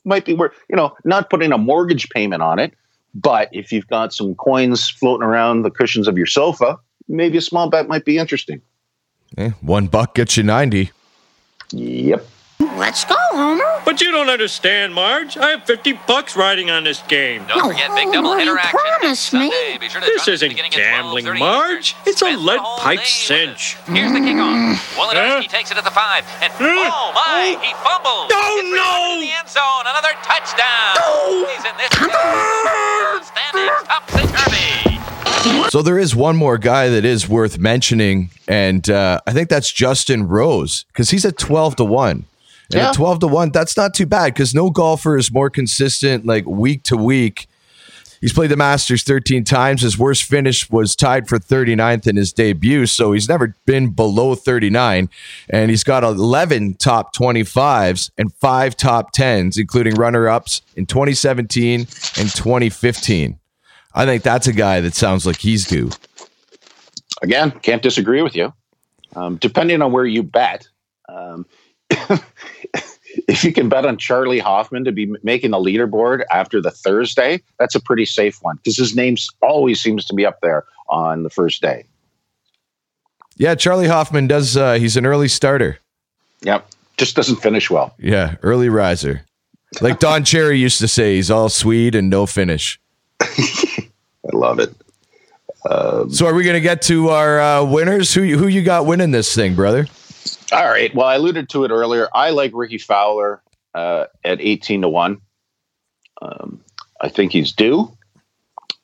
might 0.05 0.23
be 0.23 0.33
worth, 0.33 0.53
you 0.69 0.75
know, 0.77 0.95
not 1.03 1.29
putting 1.29 1.51
a 1.51 1.57
mortgage 1.57 2.09
payment 2.09 2.41
on 2.41 2.59
it. 2.59 2.73
But 3.13 3.49
if 3.51 3.71
you've 3.71 3.87
got 3.87 4.13
some 4.13 4.35
coins 4.35 4.89
floating 4.89 5.27
around 5.27 5.63
the 5.63 5.69
cushions 5.69 6.07
of 6.07 6.17
your 6.17 6.27
sofa, 6.27 6.77
maybe 7.09 7.37
a 7.37 7.41
small 7.41 7.69
bet 7.69 7.89
might 7.89 8.05
be 8.05 8.17
interesting. 8.17 8.61
Eh, 9.37 9.49
one 9.61 9.87
buck 9.87 10.15
gets 10.15 10.37
you 10.37 10.43
90. 10.43 10.91
Yep. 11.71 12.25
Let's 12.79 13.03
go, 13.03 13.15
Homer. 13.31 13.81
But 13.83 13.99
you 13.99 14.09
don't 14.09 14.29
understand, 14.29 14.93
Marge. 14.93 15.35
I 15.35 15.49
have 15.49 15.65
50 15.65 15.99
bucks 16.07 16.37
riding 16.37 16.69
on 16.71 16.85
this 16.85 17.01
game. 17.09 17.43
Don't 17.45 17.67
forget 17.67 17.91
big 17.93 18.11
double 18.13 18.37
header 18.37 18.57
action. 18.57 18.79
Promise 18.79 19.33
me. 19.33 19.51
Sure 19.89 19.99
This 20.01 20.27
isn't 20.29 20.55
gambling, 20.71 21.25
12:30 21.25 21.39
Marge. 21.39 21.95
It's 22.05 22.21
a 22.21 22.25
Spend 22.25 22.39
the 22.39 22.43
lead 22.45 22.59
pipe 22.79 22.97
day 22.99 23.01
with 23.01 23.07
cinch. 23.07 23.75
us. 23.75 23.87
Here's 23.87 24.11
the 24.13 24.19
kickoff. 24.19 24.75
Wolodarski 24.95 25.49
takes 25.49 25.71
it 25.71 25.77
at 25.77 25.83
the 25.83 25.91
five. 25.91 26.23
And 26.41 26.53
oh 26.61 27.11
my, 27.13 27.57
he 27.61 27.73
fumbles. 27.83 28.31
Oh, 28.31 28.59
It's 28.63 28.71
no. 28.73 29.13
in 29.15 29.21
the 29.27 29.33
end 29.37 29.49
zone. 29.49 29.83
Another 29.85 30.15
touchdown. 30.23 30.95
He's 31.51 31.65
in 31.65 31.75
this 31.75 31.91
standings 33.27 33.83
topsy-turvy. 33.87 35.69
So 35.69 35.81
there 35.81 35.99
is 35.99 36.15
one 36.15 36.37
more 36.37 36.57
guy 36.57 36.87
that 36.89 37.03
is 37.05 37.27
worth 37.27 37.59
mentioning, 37.59 38.29
and 38.47 38.89
uh, 38.89 39.19
I 39.27 39.33
think 39.33 39.49
that's 39.49 39.71
Justin 39.71 40.27
Rose 40.29 40.85
because 40.93 41.09
he's 41.09 41.25
at 41.25 41.37
twelve 41.37 41.75
to 41.75 41.83
one. 41.83 42.25
And 42.71 42.79
Yeah. 42.81 42.89
at 42.89 42.95
twelve 42.95 43.19
to 43.19 43.27
one, 43.27 43.51
that's 43.51 43.75
not 43.75 43.93
too 43.93 44.05
bad 44.05 44.33
because 44.33 44.53
no 44.53 44.69
golfer 44.69 45.17
is 45.17 45.31
more 45.31 45.49
consistent, 45.49 46.25
like 46.25 46.45
week 46.45 46.83
to 46.83 46.95
week. 46.97 47.47
He's 48.21 48.33
played 48.33 48.51
the 48.51 48.57
Masters 48.57 49.03
13 49.03 49.45
times. 49.45 49.81
His 49.81 49.97
worst 49.97 50.23
finish 50.23 50.69
was 50.69 50.93
tied 50.93 51.29
for 51.29 51.39
39th 51.39 52.05
in 52.05 52.17
his 52.17 52.33
debut, 52.33 52.85
so 52.85 53.13
he's 53.13 53.29
never 53.29 53.55
been 53.65 53.91
below 53.91 54.35
39. 54.35 55.09
And 55.49 55.69
he's 55.69 55.85
got 55.85 56.03
11 56.03 56.73
top 56.73 57.15
25s 57.15 58.11
and 58.17 58.33
five 58.33 58.75
top 58.75 59.13
10s, 59.13 59.57
including 59.57 59.95
runner 59.95 60.27
ups 60.27 60.61
in 60.75 60.85
2017 60.85 61.79
and 61.79 61.87
2015. 62.35 63.39
I 63.95 64.05
think 64.05 64.21
that's 64.23 64.47
a 64.47 64.53
guy 64.53 64.81
that 64.81 64.95
sounds 64.95 65.25
like 65.25 65.37
he's 65.37 65.65
due. 65.65 65.89
Again, 67.21 67.51
can't 67.61 67.81
disagree 67.81 68.21
with 68.21 68.35
you. 68.35 68.53
Um, 69.15 69.37
depending 69.37 69.81
on 69.81 69.93
where 69.93 70.05
you 70.05 70.23
bet, 70.23 70.67
um, 71.07 71.45
if 73.29 73.43
you 73.43 73.53
can 73.53 73.69
bet 73.69 73.85
on 73.85 73.97
Charley 73.97 74.39
Hoffman 74.39 74.83
to 74.85 74.91
be 74.91 75.13
making 75.23 75.51
the 75.51 75.57
leaderboard 75.57 76.23
after 76.31 76.59
the 76.61 76.71
Thursday, 76.71 77.41
that's 77.59 77.75
a 77.75 77.79
pretty 77.79 78.05
safe 78.05 78.39
one 78.41 78.55
because 78.57 78.75
his 78.77 78.95
name 78.95 79.15
always 79.41 79.81
seems 79.81 80.03
to 80.05 80.13
be 80.13 80.25
up 80.25 80.41
there 80.41 80.65
on 80.89 81.23
the 81.23 81.29
first 81.29 81.61
day. 81.61 81.85
Yeah, 83.37 83.55
Charley 83.55 83.87
Hoffman 83.87 84.27
does. 84.27 84.57
Uh, 84.57 84.73
he's 84.73 84.97
an 84.97 85.05
early 85.05 85.27
starter. 85.27 85.79
Yep, 86.41 86.67
just 86.97 87.15
doesn't 87.15 87.37
finish 87.37 87.69
well. 87.69 87.93
Yeah, 87.99 88.35
early 88.41 88.67
riser. 88.69 89.23
Like 89.81 89.99
Don 89.99 90.23
Cherry 90.25 90.57
used 90.57 90.79
to 90.79 90.87
say, 90.87 91.15
he's 91.15 91.29
all 91.29 91.47
sweet 91.47 91.93
and 91.93 92.09
no 92.09 92.25
finish. 92.25 92.79
I 93.21 93.87
love 94.33 94.59
it. 94.59 94.73
Um, 95.69 96.09
So, 96.11 96.25
are 96.25 96.33
we 96.33 96.43
going 96.43 96.55
to 96.55 96.61
get 96.61 96.81
to 96.83 97.09
our 97.09 97.39
uh, 97.39 97.63
winners? 97.63 98.13
Who 98.13 98.23
who 98.23 98.47
you 98.47 98.63
got 98.63 98.85
winning 98.85 99.11
this 99.11 99.35
thing, 99.35 99.55
brother? 99.55 99.87
All 100.51 100.67
right. 100.67 100.93
Well, 100.95 101.07
I 101.07 101.15
alluded 101.15 101.49
to 101.49 101.63
it 101.63 101.71
earlier. 101.71 102.09
I 102.13 102.31
like 102.31 102.51
Rickie 102.53 102.77
Fowler 102.77 103.41
uh, 103.75 104.05
at 104.23 104.41
18 104.41 104.81
to 104.81 104.89
1. 104.89 105.21
Um, 106.21 106.63
I 107.01 107.09
think 107.09 107.31
he's 107.31 107.51
due. 107.51 107.91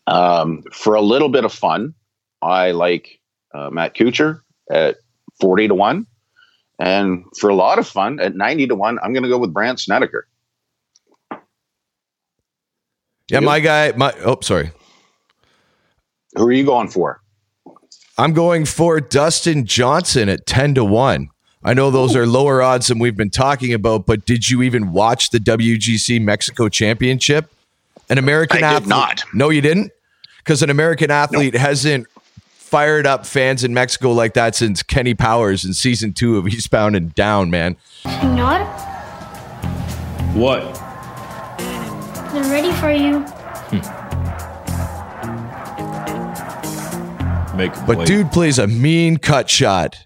Um, 0.08 0.64
for 0.72 0.94
a 0.96 1.02
little 1.02 1.30
bit 1.30 1.46
of 1.46 1.52
fun, 1.52 1.94
I 2.42 2.72
like 2.72 3.20
uh, 3.54 3.70
Matt 3.72 3.96
Kuchar 3.96 4.42
at 4.70 4.98
40 5.42 5.70
to 5.70 5.76
1. 5.76 6.06
And 6.78 7.26
for 7.40 7.50
a 7.50 7.56
lot 7.56 7.80
of 7.80 7.88
fun, 7.88 8.20
at 8.20 8.36
90 8.36 8.68
to 8.68 8.76
1, 8.76 9.00
I'm 9.02 9.14
going 9.14 9.24
to 9.24 9.30
go 9.30 9.38
with 9.38 9.54
Brandt 9.54 9.80
Snedeker. 9.80 10.28
Yeah, 13.30 13.40
my 13.40 13.60
guy. 13.60 13.92
My 13.94 14.14
oh, 14.24 14.38
sorry. 14.42 14.72
Who 16.36 16.46
are 16.46 16.52
you 16.52 16.66
going 16.66 16.90
for? 16.90 17.22
I'm 18.18 18.34
going 18.34 18.66
for 18.66 19.00
Dustin 19.00 19.66
Johnson 19.66 20.30
at 20.30 20.46
10 20.46 20.76
to 20.76 20.86
1. 20.86 21.30
I 21.68 21.74
know 21.74 21.90
those 21.90 22.16
are 22.16 22.28
lower 22.28 22.62
odds 22.62 22.88
than 22.88 23.00
we've 23.00 23.18
been 23.18 23.32
talking 23.32 23.74
about, 23.74 24.06
but 24.06 24.24
did 24.26 24.50
you 24.52 24.62
even 24.62 24.92
watch 24.92 25.32
the 25.32 25.40
WGC 25.40 26.22
Mexico 26.22 26.70
Championship? 26.70 27.52
An 28.08 28.20
American 28.20 28.58
I 28.64 28.70
did 28.70 28.76
athlete. 28.84 28.88
not. 28.90 29.24
No, 29.34 29.50
you 29.50 29.62
didn't? 29.62 29.92
Because 30.38 30.62
an 30.62 30.70
American 30.70 31.10
athlete 31.10 31.56
hasn't 31.56 32.06
fired 32.52 33.08
up 33.08 33.26
fans 33.26 33.64
in 33.64 33.74
Mexico 33.74 34.12
like 34.12 34.36
that 34.36 34.54
since 34.54 34.84
Kenny 34.84 35.16
Powers 35.16 35.66
in 35.66 35.74
season 35.74 36.14
two 36.14 36.38
of 36.38 36.48
Eastbound 36.48 36.96
and 36.96 37.16
Down, 37.16 37.50
man. 37.50 37.78
Senor, 38.04 38.64
What? 40.36 40.62
they're 42.32 42.44
ready 42.52 42.72
for 42.74 42.92
you. 42.92 43.22
Hmm. 43.72 43.82
Make 47.58 47.74
a 47.76 47.84
But 47.88 47.96
play. 47.96 48.06
dude 48.06 48.32
plays 48.32 48.60
a 48.60 48.68
mean 48.68 49.18
cut 49.18 49.50
shot. 49.50 50.05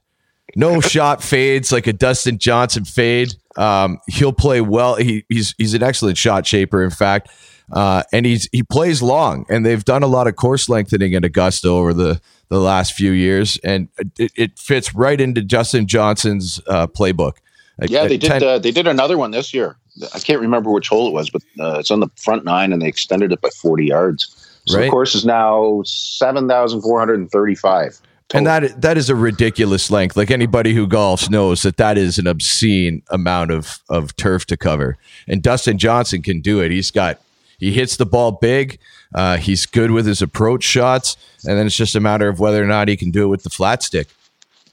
No 0.56 0.82
shot 0.82 1.24
fades 1.24 1.72
like 1.72 1.88
a 1.88 1.94
Dustin 1.94 2.38
Johnson 2.38 2.86
fade. 2.86 3.34
Um, 3.56 4.00
he'll 4.08 4.34
play 4.34 4.62
well. 4.62 4.96
He, 4.96 5.26
he's 5.30 5.54
he's 5.58 5.74
an 5.74 5.84
excellent 5.84 6.18
shot 6.18 6.46
shaper, 6.48 6.84
in 6.84 6.90
fact, 6.92 7.30
uh, 7.72 8.04
and 8.14 8.26
he's 8.26 8.48
he 8.52 8.64
plays 8.64 9.02
long. 9.02 9.46
And 9.50 9.66
they've 9.66 9.84
done 9.84 10.04
a 10.04 10.08
lot 10.08 10.28
of 10.28 10.36
course 10.36 10.70
lengthening 10.70 11.14
at 11.16 11.26
Augusta 11.26 11.68
over 11.70 11.94
the 11.94 12.22
the 12.50 12.60
last 12.60 12.94
few 12.94 13.12
years, 13.12 13.58
and 13.64 13.90
it, 14.18 14.32
it 14.36 14.58
fits 14.60 14.96
right 14.96 15.20
into 15.22 15.42
Justin 15.42 15.86
Johnson's 15.88 16.60
uh, 16.68 16.88
playbook. 16.88 17.34
Yeah, 17.82 18.08
they 18.08 18.18
did. 18.18 18.44
Uh, 18.44 18.60
they 18.60 18.72
did 18.72 18.88
another 18.88 19.18
one 19.18 19.32
this 19.32 19.54
year. 19.54 19.78
I 20.14 20.20
can't 20.20 20.42
remember 20.42 20.72
which 20.72 20.88
hole 20.88 21.08
it 21.08 21.12
was, 21.12 21.30
but 21.30 21.42
uh, 21.60 21.78
it's 21.80 21.92
on 21.92 22.00
the 22.00 22.08
front 22.16 22.46
nine, 22.46 22.72
and 22.74 22.82
they 22.82 22.88
extended 22.88 23.32
it 23.32 23.42
by 23.42 23.50
40 23.50 23.86
yards. 23.86 24.36
So 24.66 24.78
Right. 24.78 24.86
the 24.86 24.92
course 24.92 25.16
is 25.16 25.26
now 25.26 25.82
7,435. 25.86 27.84
And 27.84 28.09
that 28.30 28.82
that 28.82 28.98
is 28.98 29.10
a 29.10 29.16
ridiculous 29.16 29.90
length. 29.90 30.16
Like 30.16 30.32
anybody 30.32 30.74
who 30.74 30.88
golfs 30.88 31.30
knows 31.30 31.64
that 31.64 31.78
that 31.78 31.98
is 31.98 32.18
an 32.18 32.28
obscene 32.28 33.02
amount 33.10 33.52
of 33.52 33.80
of 33.90 34.16
turf 34.16 34.46
to 34.48 34.58
cover. 34.58 34.98
And 35.28 35.42
Dustin 35.42 35.78
Johnson 35.78 36.22
can 36.22 36.42
do 36.42 36.60
it. 36.62 36.72
He's 36.72 36.92
got 36.92 37.20
he 37.58 37.72
hits 37.72 37.98
the 37.98 38.06
ball 38.06 38.34
big. 38.34 38.80
Uh, 39.14 39.38
he's 39.38 39.66
good 39.66 39.92
with 39.92 40.06
his 40.06 40.22
approach 40.22 40.64
shots, 40.64 41.18
and 41.46 41.58
then 41.58 41.66
it's 41.66 41.76
just 41.76 41.96
a 41.96 42.00
matter 42.00 42.28
of 42.28 42.40
whether 42.40 42.64
or 42.64 42.68
not 42.68 42.88
he 42.88 42.96
can 42.96 43.10
do 43.10 43.24
it 43.24 43.28
with 43.28 43.44
the 43.44 43.50
flat 43.50 43.82
stick. 43.82 44.08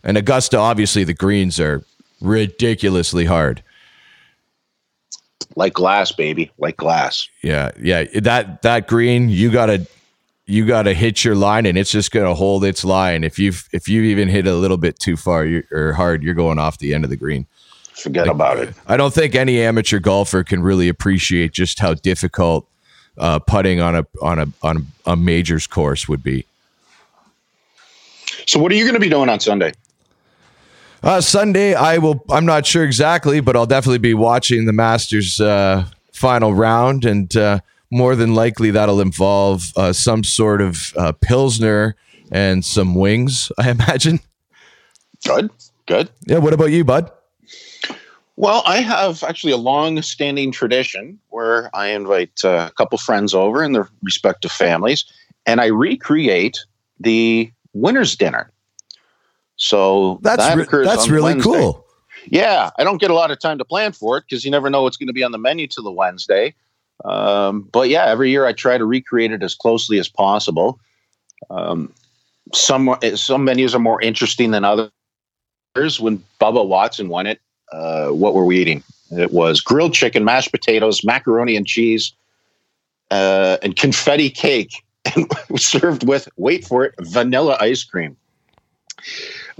And 0.04 0.16
Augusta, 0.18 0.58
obviously, 0.58 1.02
the 1.04 1.14
greens 1.14 1.58
are 1.58 1.82
ridiculously 2.20 3.24
hard. 3.24 3.62
Like 5.56 5.72
glass, 5.72 6.12
baby, 6.12 6.52
like 6.58 6.76
glass. 6.76 7.28
Yeah, 7.42 7.70
yeah. 7.80 8.04
That 8.20 8.60
that 8.62 8.86
green, 8.86 9.30
you 9.30 9.50
gotta 9.50 9.86
you 10.46 10.66
gotta 10.66 10.94
hit 10.94 11.24
your 11.24 11.35
line, 11.35 11.66
and 11.66 11.76
it's 11.76 11.90
just 11.90 12.11
gonna 12.11 12.35
hold 12.35 12.64
its 12.64 12.85
line. 12.85 13.24
If 13.24 13.38
you've 13.38 13.68
if 13.72 13.88
you've 13.88 14.04
even 14.04 14.28
hit 14.28 14.46
a 14.46 14.54
little 14.54 14.76
bit 14.76 14.98
too 14.98 15.16
far 15.16 15.46
or 15.72 15.92
hard, 15.92 16.22
you're 16.22 16.35
going 16.35 16.59
off 16.59 16.78
the 16.78 16.94
end 16.94 17.04
of 17.04 17.11
the 17.11 17.16
green. 17.16 17.46
Forget 17.92 18.28
about 18.28 18.59
it. 18.59 18.74
I 18.87 18.96
don't 18.96 19.14
think 19.14 19.35
any 19.35 19.61
amateur 19.61 19.98
golfer 19.98 20.44
can 20.44 20.62
really 20.62 20.88
appreciate 20.88 21.52
just 21.52 21.78
how 21.78 21.94
difficult 21.94 22.68
uh, 23.18 23.38
putting 23.38 23.80
on 23.80 23.96
a 23.96 24.06
on 24.20 24.38
a 24.38 24.46
on 24.62 24.87
a 25.06 25.16
majors 25.16 25.66
course 25.66 26.06
would 26.09 26.22
be. 26.22 26.46
So, 28.46 28.61
what 28.61 28.70
are 28.70 28.74
you 28.74 28.85
going 28.85 28.94
to 28.94 29.00
be 29.00 29.09
doing 29.09 29.28
on 29.28 29.40
Sunday? 29.40 29.72
Uh, 31.02 31.20
Sunday, 31.20 31.74
I 31.74 31.98
will. 31.98 32.24
I'm 32.30 32.46
not 32.46 32.66
sure 32.66 32.85
exactly, 32.85 33.40
but 33.40 33.56
I'll 33.56 33.66
definitely 33.66 33.98
be 33.98 34.14
watching 34.14 34.66
the 34.66 34.72
Masters 34.72 35.40
uh, 35.40 35.87
final 36.12 36.54
round, 36.54 37.04
and 37.04 37.35
uh, 37.37 37.61
more 37.90 38.16
than 38.16 38.35
likely 38.35 38.70
that'll 38.70 39.01
involve 39.01 39.72
uh, 39.77 39.92
some 39.92 40.25
sort 40.25 40.61
of 40.61 40.92
uh, 40.96 41.12
pilsner 41.20 41.96
and 42.33 42.64
some 42.64 42.94
wings. 42.94 43.51
I 43.59 43.70
imagine. 43.70 44.20
Good, 45.25 45.51
good. 45.87 46.11
Yeah. 46.27 46.38
What 46.38 46.53
about 46.53 46.70
you, 46.70 46.85
bud? 46.85 47.11
Well, 48.38 48.62
I 48.66 48.79
have 48.79 49.22
actually 49.22 49.53
a 49.53 49.57
long-standing 49.57 50.53
tradition 50.53 51.18
where 51.31 51.75
I 51.75 51.88
invite 51.88 52.44
uh, 52.44 52.68
a 52.70 52.75
couple 52.77 52.99
friends 52.99 53.33
over 53.33 53.62
and 53.62 53.75
their 53.75 53.88
respective 54.03 54.53
families, 54.53 55.05
and 55.46 55.59
I 55.59 55.66
recreate 55.66 56.59
the 57.01 57.51
winner's 57.72 58.14
dinner. 58.14 58.53
So 59.57 60.18
That's 60.22 60.44
that 60.46 60.70
re- 60.70 60.85
that's 60.85 61.09
really 61.09 61.33
Wednesday. 61.35 61.51
cool. 61.51 61.87
Yeah, 62.27 62.70
I 62.79 62.85
don't 62.85 63.01
get 63.01 63.11
a 63.11 63.14
lot 63.14 63.31
of 63.31 63.38
time 63.38 63.57
to 63.57 63.64
plan 63.64 63.92
for 63.92 64.18
it 64.18 64.25
because 64.29 64.44
you 64.44 64.51
never 64.51 64.68
know 64.68 64.83
what's 64.83 64.99
going 64.99 65.07
to 65.07 65.14
be 65.14 65.22
on 65.22 65.33
the 65.33 65.38
menu 65.38 65.66
to 65.68 65.81
the 65.81 65.90
Wednesday. 65.90 66.55
Um, 67.04 67.62
but 67.72 67.88
yeah, 67.88 68.06
every 68.06 68.30
year 68.30 68.46
I 68.46 68.52
try 68.52 68.78
to 68.78 68.85
recreate 68.85 69.32
it 69.32 69.42
as 69.42 69.54
closely 69.54 69.98
as 69.98 70.09
possible. 70.09 70.80
Um, 71.50 71.92
some 72.54 72.96
some 73.14 73.44
menus 73.44 73.74
are 73.74 73.80
more 73.80 74.00
interesting 74.00 74.50
than 74.50 74.64
others. 74.64 74.90
When 75.98 76.22
Bubba 76.40 76.66
Watson 76.66 77.09
won 77.09 77.26
it, 77.26 77.40
uh, 77.72 78.09
what 78.09 78.35
were 78.35 78.44
we 78.44 78.59
eating? 78.59 78.82
It 79.11 79.32
was 79.32 79.61
grilled 79.61 79.94
chicken, 79.94 80.24
mashed 80.24 80.50
potatoes, 80.50 81.04
macaroni 81.04 81.56
and 81.56 81.66
cheese, 81.66 82.12
uh, 83.11 83.59
and 83.62 83.76
confetti 83.76 84.30
cake, 84.30 84.82
and 85.16 85.30
served 85.56 86.06
with 86.09 86.28
wait 86.37 86.64
for 86.64 86.85
it, 86.85 86.94
vanilla 87.00 87.56
ice 87.61 87.85
cream. 87.85 88.16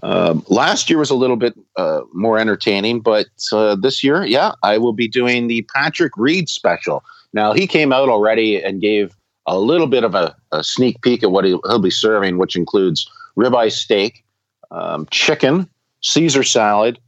Um, 0.03 0.45
last 0.49 0.91
year 0.91 0.99
was 0.99 1.11
a 1.11 1.15
little 1.15 1.37
bit 1.37 1.55
uh, 1.77 2.03
more 2.13 2.39
entertaining, 2.39 3.01
but 3.01 3.27
uh, 3.53 3.77
this 3.77 4.05
year, 4.05 4.25
yeah, 4.25 4.53
I 4.63 4.79
will 4.79 4.93
be 4.93 5.09
doing 5.09 5.47
the 5.47 5.67
Patrick 5.75 6.13
Reed 6.17 6.49
special. 6.49 7.03
Now, 7.37 7.53
he 7.53 7.67
came 7.67 7.93
out 7.93 8.09
already 8.09 8.63
and 8.63 8.81
gave 8.81 9.15
a 9.47 9.59
little 9.59 9.87
bit 9.87 10.05
of 10.05 10.15
a, 10.15 10.35
a 10.53 10.65
sneak 10.65 11.03
peek 11.03 11.23
at 11.23 11.31
what 11.31 11.45
he, 11.45 11.51
he'll 11.65 11.79
be 11.79 11.91
serving, 11.91 12.39
which 12.39 12.57
includes 12.57 13.07
ribeye 13.39 13.71
steak, 13.71 14.25
um, 14.71 15.07
chicken, 15.11 15.69
Caesar 16.01 16.43
salad, 16.43 16.99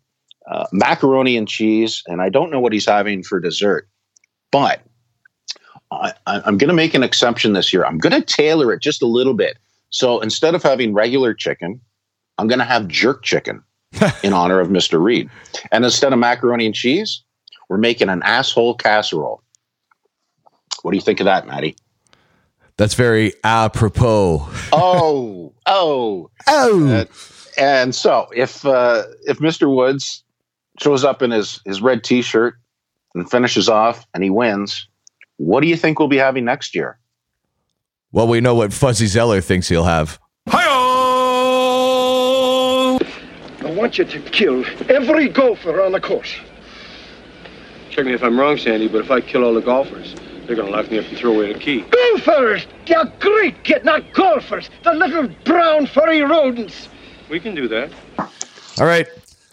uh, 0.50 0.66
macaroni 0.70 1.38
and 1.38 1.48
cheese, 1.48 2.02
and 2.06 2.20
I 2.20 2.28
don't 2.28 2.50
know 2.50 2.60
what 2.60 2.74
he's 2.74 2.84
having 2.84 3.22
for 3.22 3.40
dessert, 3.40 3.88
but 4.52 4.82
I, 5.90 6.12
I- 6.26 6.42
I'm 6.44 6.58
going 6.58 6.68
to 6.68 6.74
make 6.74 6.92
an 6.92 7.02
exception 7.02 7.54
this 7.54 7.72
year. 7.72 7.86
I'm 7.86 7.96
going 7.96 8.12
to 8.12 8.20
tailor 8.20 8.70
it 8.74 8.82
just 8.82 9.00
a 9.00 9.06
little 9.06 9.34
bit. 9.34 9.56
So 9.88 10.20
instead 10.20 10.54
of 10.54 10.62
having 10.62 10.92
regular 10.92 11.32
chicken, 11.32 11.80
I'm 12.36 12.48
going 12.48 12.58
to 12.58 12.66
have 12.66 12.86
jerk 12.86 13.22
chicken 13.22 13.62
in 14.22 14.34
honor 14.34 14.60
of 14.60 14.68
Mr. 14.68 15.02
Reed. 15.02 15.30
And 15.72 15.86
instead 15.86 16.12
of 16.12 16.18
macaroni 16.18 16.66
and 16.66 16.74
cheese, 16.74 17.22
we're 17.70 17.78
making 17.78 18.10
an 18.10 18.22
asshole 18.22 18.74
casserole. 18.74 19.42
What 20.88 20.92
do 20.92 20.96
you 20.96 21.02
think 21.02 21.20
of 21.20 21.26
that, 21.26 21.46
Maddie? 21.46 21.76
That's 22.78 22.94
very 22.94 23.34
apropos. 23.44 24.48
Oh, 24.72 25.52
oh, 25.66 26.30
oh. 26.46 26.88
Uh, 26.88 27.04
and 27.58 27.94
so, 27.94 28.30
if 28.34 28.64
uh, 28.64 29.02
if 29.26 29.38
Mr. 29.38 29.70
Woods 29.70 30.24
shows 30.80 31.04
up 31.04 31.20
in 31.20 31.30
his 31.30 31.60
his 31.66 31.82
red 31.82 32.04
T-shirt 32.04 32.54
and 33.14 33.30
finishes 33.30 33.68
off, 33.68 34.06
and 34.14 34.24
he 34.24 34.30
wins, 34.30 34.88
what 35.36 35.60
do 35.60 35.66
you 35.66 35.76
think 35.76 35.98
we'll 35.98 36.08
be 36.08 36.16
having 36.16 36.46
next 36.46 36.74
year? 36.74 36.98
Well, 38.10 38.26
we 38.26 38.40
know 38.40 38.54
what 38.54 38.72
Fuzzy 38.72 39.08
Zoeller 39.08 39.42
thinks 39.42 39.68
he'll 39.68 39.84
have. 39.84 40.18
Hi! 40.48 40.64
I 43.60 43.70
want 43.72 43.98
you 43.98 44.06
to 44.06 44.20
kill 44.20 44.64
every 44.88 45.28
golfer 45.28 45.82
on 45.82 45.92
the 45.92 46.00
course. 46.00 46.34
Check 47.90 48.06
me 48.06 48.14
if 48.14 48.22
I'm 48.22 48.40
wrong, 48.40 48.56
Sandy, 48.56 48.88
but 48.88 49.02
if 49.02 49.10
I 49.10 49.20
kill 49.20 49.44
all 49.44 49.52
the 49.52 49.60
golfers, 49.60 50.14
they're 50.48 50.56
gonna 50.56 50.70
lock 50.70 50.90
me 50.90 50.98
up 50.98 51.04
and 51.06 51.16
throw 51.16 51.34
away 51.34 51.52
the 51.52 51.58
key. 51.58 51.82
Golfers! 51.82 52.66
They're 52.86 53.04
great 53.20 53.62
kid, 53.62 53.84
not 53.84 54.12
golfers. 54.14 54.70
The 54.82 54.94
little 54.94 55.28
brown 55.44 55.86
furry 55.86 56.22
rodents. 56.22 56.88
We 57.28 57.38
can 57.38 57.54
do 57.54 57.68
that. 57.68 57.92
All 58.18 58.86
right. 58.86 59.06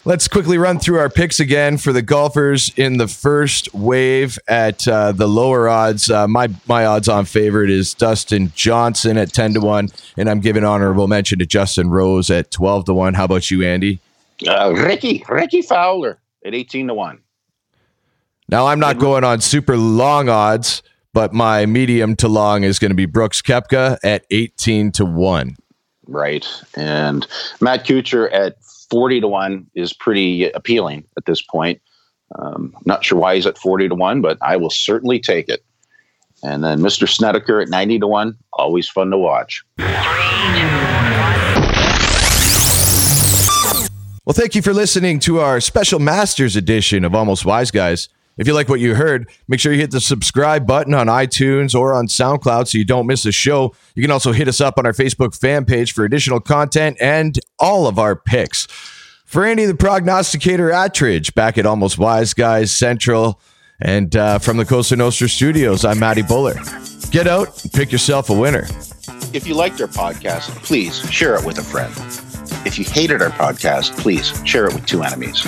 Let's 0.06 0.28
quickly 0.28 0.56
run 0.56 0.78
through 0.78 1.00
our 1.00 1.10
picks 1.10 1.40
again 1.40 1.78
for 1.78 1.92
the 1.92 2.00
golfers 2.00 2.72
in 2.76 2.96
the 2.96 3.08
first 3.08 3.74
wave 3.74 4.38
at 4.46 4.86
uh, 4.86 5.10
the 5.10 5.26
lower 5.26 5.68
odds. 5.68 6.08
Uh, 6.08 6.28
my 6.28 6.48
my 6.68 6.86
odds 6.86 7.08
on 7.08 7.24
favorite 7.24 7.70
is 7.70 7.92
Dustin 7.92 8.52
Johnson 8.54 9.18
at 9.18 9.32
ten 9.32 9.52
to 9.54 9.60
one, 9.60 9.88
and 10.16 10.30
I'm 10.30 10.38
giving 10.38 10.62
honorable 10.62 11.08
mention 11.08 11.40
to 11.40 11.46
Justin 11.46 11.90
Rose 11.90 12.30
at 12.30 12.52
twelve 12.52 12.84
to 12.84 12.94
one. 12.94 13.14
How 13.14 13.24
about 13.24 13.50
you, 13.50 13.64
Andy? 13.64 13.98
Uh, 14.46 14.72
Rickie, 14.76 15.24
Rickie 15.28 15.62
Fowler 15.62 16.20
at 16.44 16.54
eighteen 16.54 16.86
to 16.86 16.94
one. 16.94 17.18
Now 18.48 18.68
I'm 18.68 18.78
not 18.78 18.98
going 18.98 19.24
on 19.24 19.40
super 19.40 19.76
long 19.76 20.28
odds, 20.28 20.82
but 21.12 21.32
my 21.32 21.66
medium 21.66 22.14
to 22.16 22.28
long 22.28 22.62
is 22.62 22.78
going 22.78 22.92
to 22.92 22.96
be 22.96 23.06
Brooks 23.06 23.42
Koepka 23.42 23.98
at 24.04 24.24
eighteen 24.30 24.92
to 24.92 25.04
one. 25.04 25.56
Right, 26.06 26.46
and 26.76 27.26
Matt 27.60 27.84
Kuchar 27.84 28.32
at 28.32 28.62
forty 28.88 29.20
to 29.20 29.26
one 29.26 29.66
is 29.74 29.92
pretty 29.92 30.48
appealing 30.50 31.04
at 31.16 31.24
this 31.24 31.42
point. 31.42 31.80
Um, 32.38 32.72
not 32.84 33.04
sure 33.04 33.18
why 33.18 33.34
he's 33.34 33.46
at 33.46 33.58
forty 33.58 33.88
to 33.88 33.94
one, 33.96 34.20
but 34.20 34.38
I 34.40 34.56
will 34.56 34.70
certainly 34.70 35.18
take 35.18 35.48
it. 35.48 35.64
And 36.44 36.62
then 36.62 36.78
Mr. 36.78 37.08
Snedeker 37.08 37.60
at 37.60 37.68
ninety 37.68 37.98
to 37.98 38.06
one, 38.06 38.36
always 38.52 38.88
fun 38.88 39.10
to 39.10 39.18
watch. 39.18 39.64
Well, 44.24 44.34
thank 44.34 44.54
you 44.54 44.62
for 44.62 44.72
listening 44.72 45.18
to 45.20 45.40
our 45.40 45.60
special 45.60 45.98
Masters 45.98 46.54
edition 46.54 47.04
of 47.04 47.14
Almost 47.14 47.44
Wise 47.44 47.72
Guys. 47.72 48.08
If 48.36 48.46
you 48.46 48.52
like 48.52 48.68
what 48.68 48.80
you 48.80 48.94
heard, 48.94 49.30
make 49.48 49.60
sure 49.60 49.72
you 49.72 49.80
hit 49.80 49.90
the 49.90 50.00
subscribe 50.00 50.66
button 50.66 50.92
on 50.92 51.06
iTunes 51.06 51.74
or 51.74 51.94
on 51.94 52.06
SoundCloud 52.06 52.68
so 52.68 52.76
you 52.78 52.84
don't 52.84 53.06
miss 53.06 53.24
a 53.24 53.32
show. 53.32 53.74
You 53.94 54.02
can 54.02 54.10
also 54.10 54.32
hit 54.32 54.46
us 54.46 54.60
up 54.60 54.78
on 54.78 54.84
our 54.84 54.92
Facebook 54.92 55.38
fan 55.38 55.64
page 55.64 55.94
for 55.94 56.04
additional 56.04 56.40
content 56.40 56.98
and 57.00 57.38
all 57.58 57.86
of 57.86 57.98
our 57.98 58.14
picks. 58.14 58.66
For 59.24 59.44
Andy 59.44 59.64
the 59.64 59.74
Prognosticator 59.74 60.68
Attridge, 60.68 61.34
back 61.34 61.58
at 61.58 61.66
Almost 61.66 61.98
Wise 61.98 62.34
Guys 62.34 62.70
Central, 62.70 63.40
and 63.80 64.14
uh, 64.14 64.38
from 64.38 64.56
the 64.56 64.64
Costa 64.64 64.96
Nostra 64.96 65.28
Studios, 65.28 65.84
I'm 65.84 65.98
Matty 65.98 66.22
Buller. 66.22 66.54
Get 67.10 67.26
out 67.26 67.62
and 67.62 67.72
pick 67.72 67.90
yourself 67.90 68.30
a 68.30 68.34
winner. 68.34 68.66
If 69.32 69.46
you 69.46 69.54
liked 69.54 69.80
our 69.80 69.88
podcast, 69.88 70.48
please 70.62 70.98
share 71.10 71.34
it 71.34 71.44
with 71.44 71.58
a 71.58 71.62
friend. 71.62 71.92
If 72.66 72.78
you 72.78 72.84
hated 72.84 73.20
our 73.20 73.30
podcast, 73.30 73.98
please 73.98 74.32
share 74.46 74.66
it 74.66 74.74
with 74.74 74.86
two 74.86 75.02
enemies. 75.02 75.44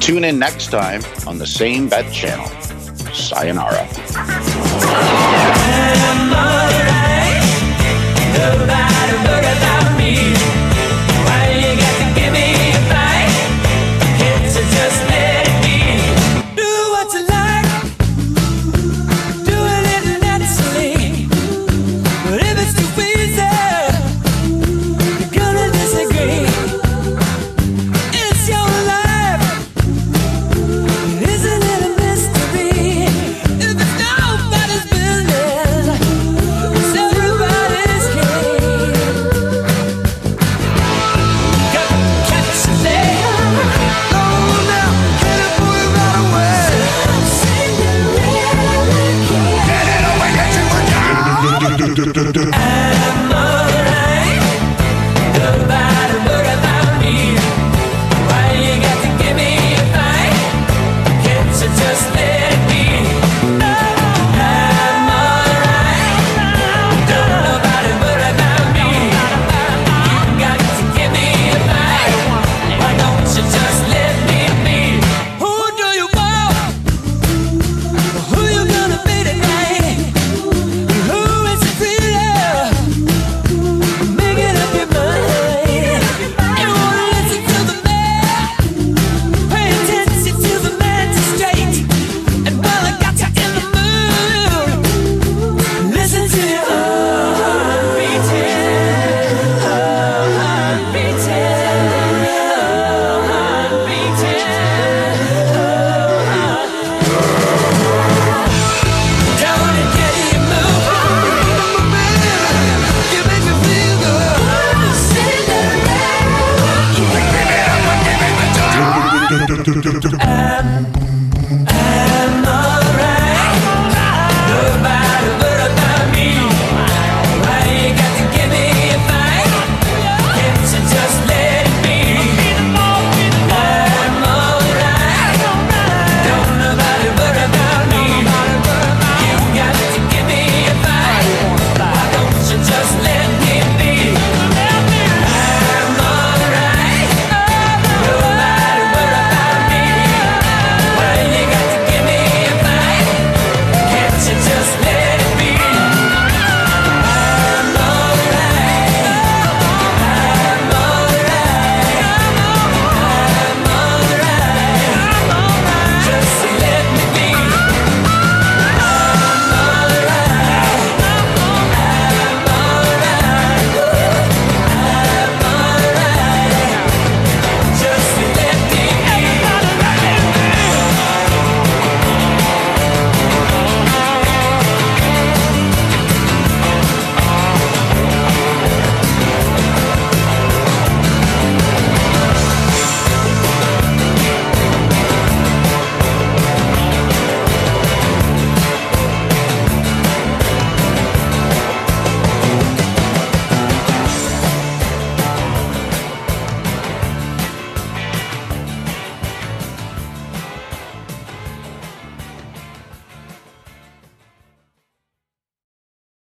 Tune 0.00 0.24
in 0.24 0.38
next 0.38 0.70
time 0.70 1.02
on 1.26 1.38
the 1.38 1.46
same 1.46 1.88
bet 1.88 2.10
channel. 2.12 2.46
Sayonara. 3.12 3.86